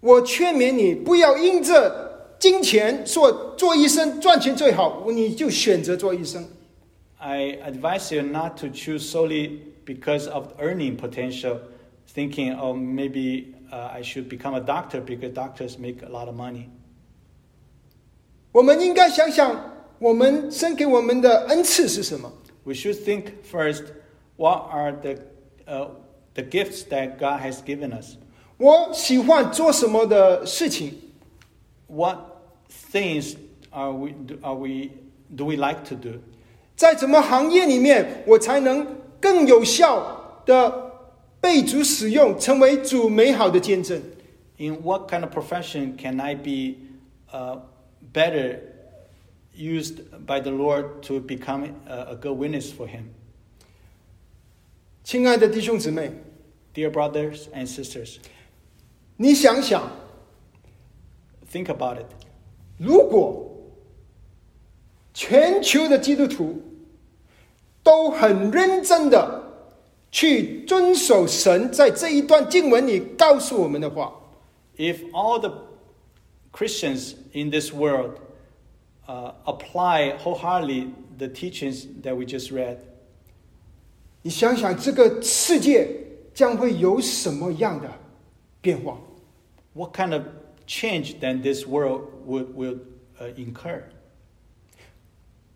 [0.00, 6.46] 我劝勉你不要因着金钱说做医生赚钱最好，你就选择做医生。
[7.18, 11.58] I advise you not to choose solely because of earning potential,
[12.14, 16.34] thinking, oh, maybe uh, I should become a doctor because doctors make a lot of
[16.34, 16.68] money.
[18.52, 22.32] 我们应该想想，我们生给我们的恩赐是什么？
[22.64, 23.84] We should think first
[24.36, 25.18] what are the,
[25.66, 25.88] uh,
[26.34, 28.16] the gifts that God has given us?
[28.56, 30.94] 我喜欢做什么的事情？
[31.86, 32.18] What
[32.92, 33.36] things
[33.70, 34.90] are we, do- are we,
[35.34, 36.20] do we like to do?
[36.74, 38.86] 在什么行业里面，我才能
[39.20, 40.91] 更有效的
[41.42, 44.02] 被主使用，成为主美好的见证？
[44.58, 46.76] In what kind of profession can I be
[47.32, 47.60] uh,
[48.12, 48.58] better
[49.54, 53.04] used by the Lord to become a, a good witness for Him?
[55.04, 56.10] 亲爱的弟兄姊妹，
[56.74, 58.16] Dear brothers and sisters,
[59.16, 59.90] 你想想，
[61.50, 62.06] Think about it.
[62.78, 63.44] 如果
[65.14, 66.62] 全球的基督徒
[67.82, 69.41] 都很认真的
[70.12, 74.12] 去遵守神在这一段经文里告诉我们的话，
[74.76, 75.52] If all the
[76.52, 78.18] Christians in this world
[79.06, 82.78] uh, apply wholeheartedly the teachings that we just read,
[84.22, 85.88] 你想想这个世界
[86.34, 87.88] 将会有什么样的
[88.60, 88.98] 变化？
[89.74, 90.22] what kind of
[90.66, 92.78] change then this world would, will
[93.20, 93.82] uh, incur?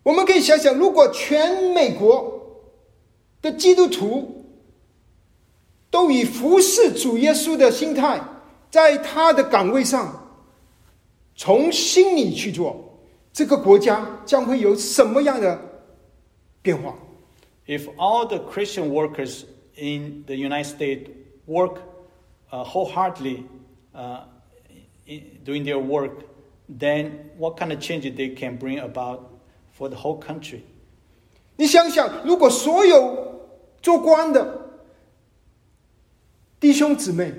[0.02, 2.60] 我们可以想想，如果全美国
[3.40, 4.35] 的基督徒
[5.89, 8.21] 都以服侍主耶稣的心态，
[8.69, 10.27] 在他的岗位上
[11.35, 12.75] 从心里去做，
[13.31, 15.59] 这个国家将会有什么样的
[16.61, 16.95] 变化
[17.67, 19.43] ？If all the Christian workers
[19.75, 21.09] in the United States
[21.45, 21.77] work
[22.51, 23.43] uh, wholeheartedly
[23.93, 24.21] uh,
[25.05, 26.23] in, doing their work,
[26.67, 29.21] then what kind of change they can bring about
[29.77, 30.61] for the whole country?
[31.55, 33.41] 你想想，如果所有
[33.81, 34.66] 做官的
[36.59, 37.31] 弟兄姊妹，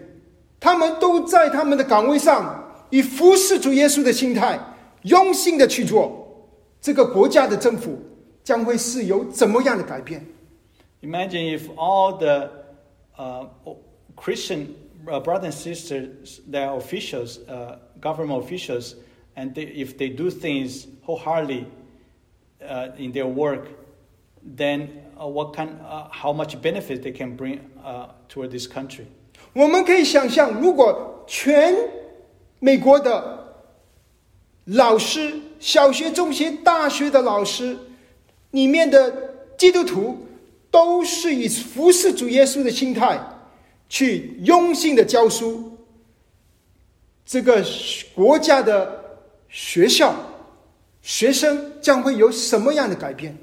[0.61, 4.59] 他们都在他们的岗位上，以服侍主耶稣的心态，
[5.03, 6.47] 用心的去做，
[6.81, 7.99] 这个国家的政府
[8.45, 10.25] 将会是有怎么样的改变
[11.03, 12.51] ？Imagine if all the
[13.17, 13.47] uh,
[14.17, 14.69] Christian
[15.07, 18.95] uh, brothers and sisters, their officials, uh, government officials,
[19.37, 21.67] and they, if they do things wholeheartedly
[22.61, 23.67] uh, in their work,
[24.43, 29.07] then uh, what kind, uh, how much benefit they can bring uh, toward this country.
[29.53, 31.75] 我们可以想象，如果全
[32.59, 33.55] 美国的
[34.65, 37.77] 老师、小学、中学、大学的老师
[38.51, 40.27] 里面的基督徒，
[40.71, 43.19] 都是以服侍主耶稣的心态
[43.89, 45.79] 去用心的教书，
[47.25, 47.65] 这个
[48.15, 50.15] 国家的学校
[51.01, 53.37] 学生将会有什么样的改变？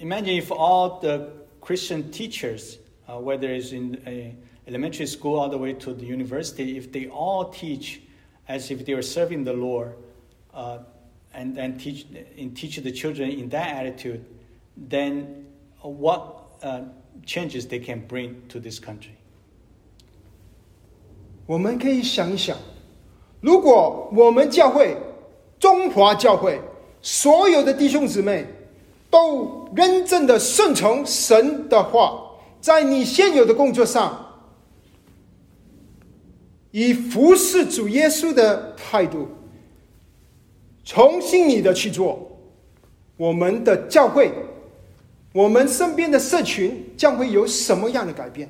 [0.00, 1.30] Imagine if all the
[1.60, 2.78] Christian teachers,
[3.08, 4.34] uh, whether it's in a
[4.68, 8.02] elementary school all the way to the university, if they all teach
[8.48, 9.94] as if they were serving the Lord,
[10.52, 10.78] uh,
[11.32, 12.06] and and teach
[12.38, 14.24] and teach the children in that attitude,
[14.76, 15.46] then
[15.82, 16.80] what uh,
[17.24, 19.12] changes they can bring to this country?
[21.46, 22.58] 我们可以想一想，
[23.40, 24.96] 如果我们教会
[25.58, 26.60] 中华教会
[27.00, 28.44] 所有的弟兄姊妹
[29.11, 32.31] 都认真的顺从神的话，
[32.61, 34.39] 在你现有的工作上，
[36.71, 39.27] 以服侍主耶稣的态度，
[40.85, 42.39] 重新你的去做，
[43.17, 44.31] 我们的教会，
[45.33, 48.49] 我们身边的社群将会有什么样的改变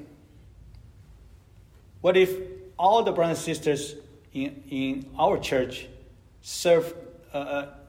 [2.01, 2.30] ？What if
[2.78, 3.95] all the brothers and sisters
[4.32, 5.86] in in our church
[6.43, 6.84] serve
[7.32, 7.80] 呃呃？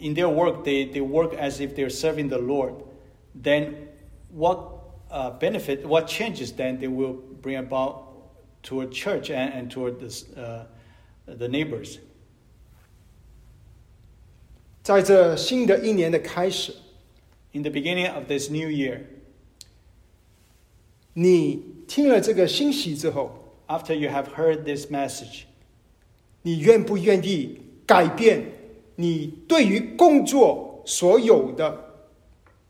[0.00, 2.74] in their work, they, they work as if they're serving the Lord?
[3.34, 3.88] Then
[4.30, 4.58] what
[5.10, 8.04] uh, benefit, what changes then they will bring about
[8.62, 10.66] toward church and, and toward this, uh,
[11.26, 11.98] the neighbors?
[14.82, 16.72] 在这新的一年的开始，
[17.52, 19.00] In the beginning of this new year,
[21.14, 25.44] 你听了这个信息之后， after you have heard this message,
[26.42, 28.44] 你愿不愿意改变
[29.00, 31.78] 你对于工作所有的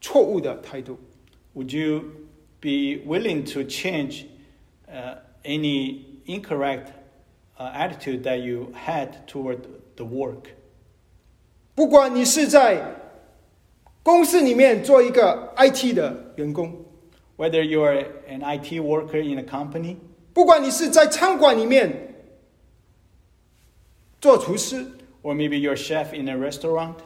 [0.00, 0.96] 错误的态度？
[1.54, 2.02] would you
[2.60, 4.24] be willing to change
[4.88, 6.88] uh, any incorrect
[7.58, 9.58] uh, attitude that you had toward
[9.96, 10.50] the work?
[11.74, 12.82] 不管你是在
[14.02, 16.72] 公司里面做一个 IT 的员工，
[17.36, 19.96] Whether you're an IT worker in a company,
[20.32, 22.14] 不管你是在餐馆里面
[24.20, 24.86] 做厨师，
[25.22, 26.96] or maybe you're a chef in a restaurant,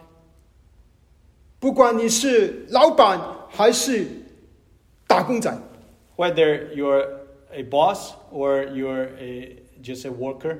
[1.58, 4.06] 不管你是老板还是
[5.06, 5.56] 打工仔，
[6.16, 7.06] whether you're
[7.52, 10.58] a boss or you're a, just a worker,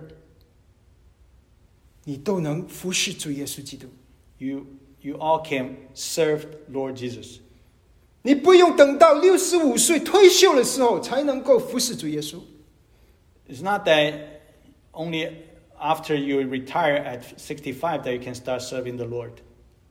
[2.05, 3.87] 你都能服侍主耶稣基督。
[4.39, 4.67] you,
[5.01, 6.43] you all can serve
[6.73, 7.39] Lord Jesus.
[8.23, 12.41] 你不用等到六十五岁退休的时候才能够服侍主耶稣。
[13.49, 14.15] It's not that
[14.93, 15.33] only
[15.81, 19.33] after you retire at 65 that you can start serving the Lord.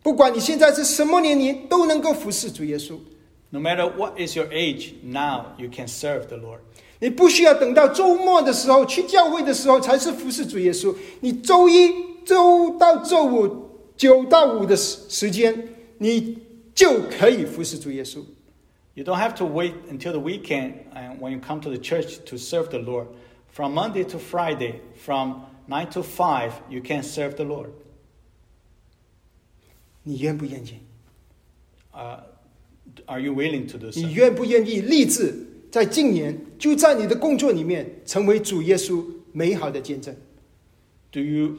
[0.02, 2.98] 不管你现在是什么年龄，都能够服侍主耶稣。
[3.50, 6.60] No matter what is your age, now you can serve the Lord.
[7.00, 10.96] 你不需要等到周末的时候去教会的时候才是服侍主耶稣。
[11.22, 11.92] 你周一、
[12.26, 15.56] 周到周五九到五的时时间，
[15.98, 16.38] 你
[16.76, 18.20] 就可以服侍主耶稣。
[18.94, 22.20] You don't have to wait until the weekend and when you come to the church
[22.26, 23.08] to serve the Lord.
[23.52, 27.70] From Monday to Friday, from 9 to 5, you can serve the Lord.
[30.04, 30.80] 你愿不愿意？
[31.94, 32.22] Uh,
[33.06, 34.00] are you willing to do so?
[34.02, 40.16] 你愿不愿意立志在今年就在你的工作里面成为主耶稣美好的见证？
[41.12, 41.58] Do you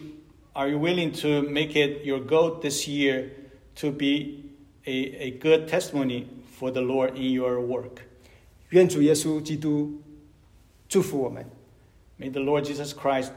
[0.53, 3.29] are you willing to make it your goal this year
[3.77, 4.51] to be
[4.85, 4.93] a,
[5.27, 6.27] a good testimony
[6.59, 8.03] for the Lord in your work?
[8.71, 10.01] 愿主耶稣基督
[10.89, 11.45] 祝福我们。
[12.19, 13.33] May the Lord Jesus Christ uh,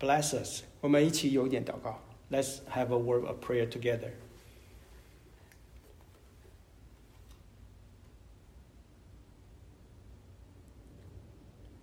[0.00, 0.62] bless us.
[0.80, 2.00] 我们一起有一点祷告。
[2.30, 4.10] Let's have a word of prayer together.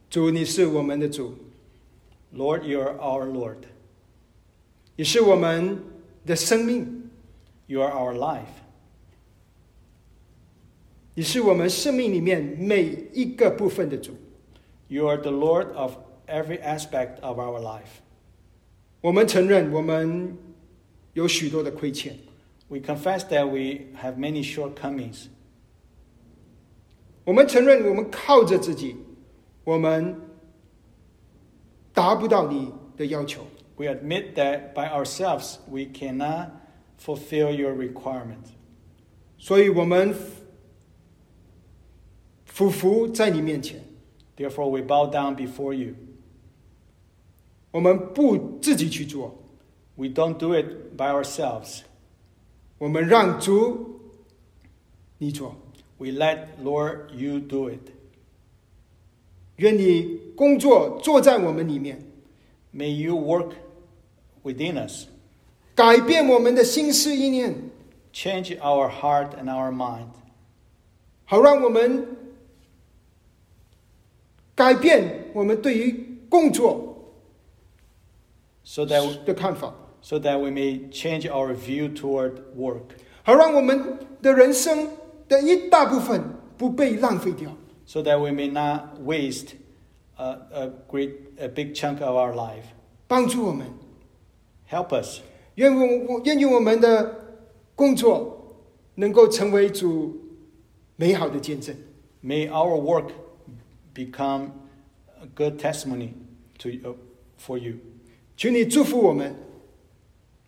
[0.09, 1.35] 主，你是我们的主，
[2.35, 3.63] Lord, you are our Lord.
[4.95, 5.83] 你是我们
[6.25, 7.09] 的生命，
[7.65, 8.61] You are our life.
[11.15, 12.83] 你是我们生命里面每
[13.13, 14.15] 一个部分的主。
[14.87, 15.95] You are the Lord of
[16.27, 18.01] every aspect of our life.
[19.01, 20.37] 我们承认我们
[21.13, 22.17] 有许多的亏欠，
[22.67, 25.25] We confess that we have many shortcomings.
[27.25, 28.95] 我们承认我们靠着自己，
[29.63, 30.19] 我们
[31.93, 33.45] 达不到你的要求。
[33.75, 36.49] We admit that by ourselves we cannot
[36.99, 38.51] fulfill your requirement.
[39.37, 40.15] 所以我们
[42.45, 43.83] 俯伏在你面前，
[44.37, 45.95] Therefore, we bow down before you.
[47.71, 49.35] 我们不自己去做，
[49.95, 51.81] We don't do it by ourselves.
[52.77, 53.99] 我们让主
[55.17, 55.55] 你做。
[55.97, 57.91] We let Lord you do it.
[59.57, 61.99] 愿你工作坐在我们里面，
[62.75, 63.51] May you work
[64.43, 65.05] within us.
[65.75, 67.55] 改变我们的心思意念，
[68.11, 70.09] Change our heart and our mind
[71.25, 72.05] 好让我们
[74.53, 76.86] 改变我们对于工作
[78.67, 82.81] so that, 的看法， so that we may change our view toward work.
[83.23, 84.89] 好让我们的人生
[85.27, 86.21] 的一大部分
[86.57, 87.51] 不被浪费掉。
[87.85, 89.55] So that we may not waste
[90.15, 92.65] a, a great, a big chunk of our life.
[93.07, 93.67] 帮助我们，
[94.69, 95.19] Help us.
[95.55, 97.37] 愿我我愿意我们的
[97.75, 98.57] 工作
[98.95, 100.17] 能够成为主
[100.95, 101.75] 美好的见证。
[102.23, 103.11] May our work
[103.93, 104.51] become
[105.21, 106.13] a good testimony
[106.59, 106.95] to, uh,
[107.37, 107.75] for you.
[108.37, 109.35] 求你祝福我们，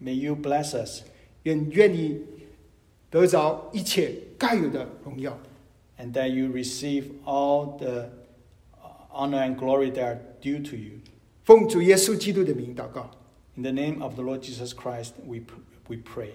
[0.01, 1.03] May you bless us
[1.43, 2.21] 愿愿你
[3.09, 5.37] 得着一切该有的荣耀。
[5.97, 8.09] and that you receive all the
[8.81, 10.99] uh, honor and glory that are due to you.
[11.43, 13.11] 奉主耶稣基督的名祷告，
[13.55, 16.31] In the name of the Lord Jesus Christ, we, pr- we pray.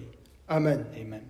[0.47, 0.85] 阿门。
[0.95, 1.21] Amen.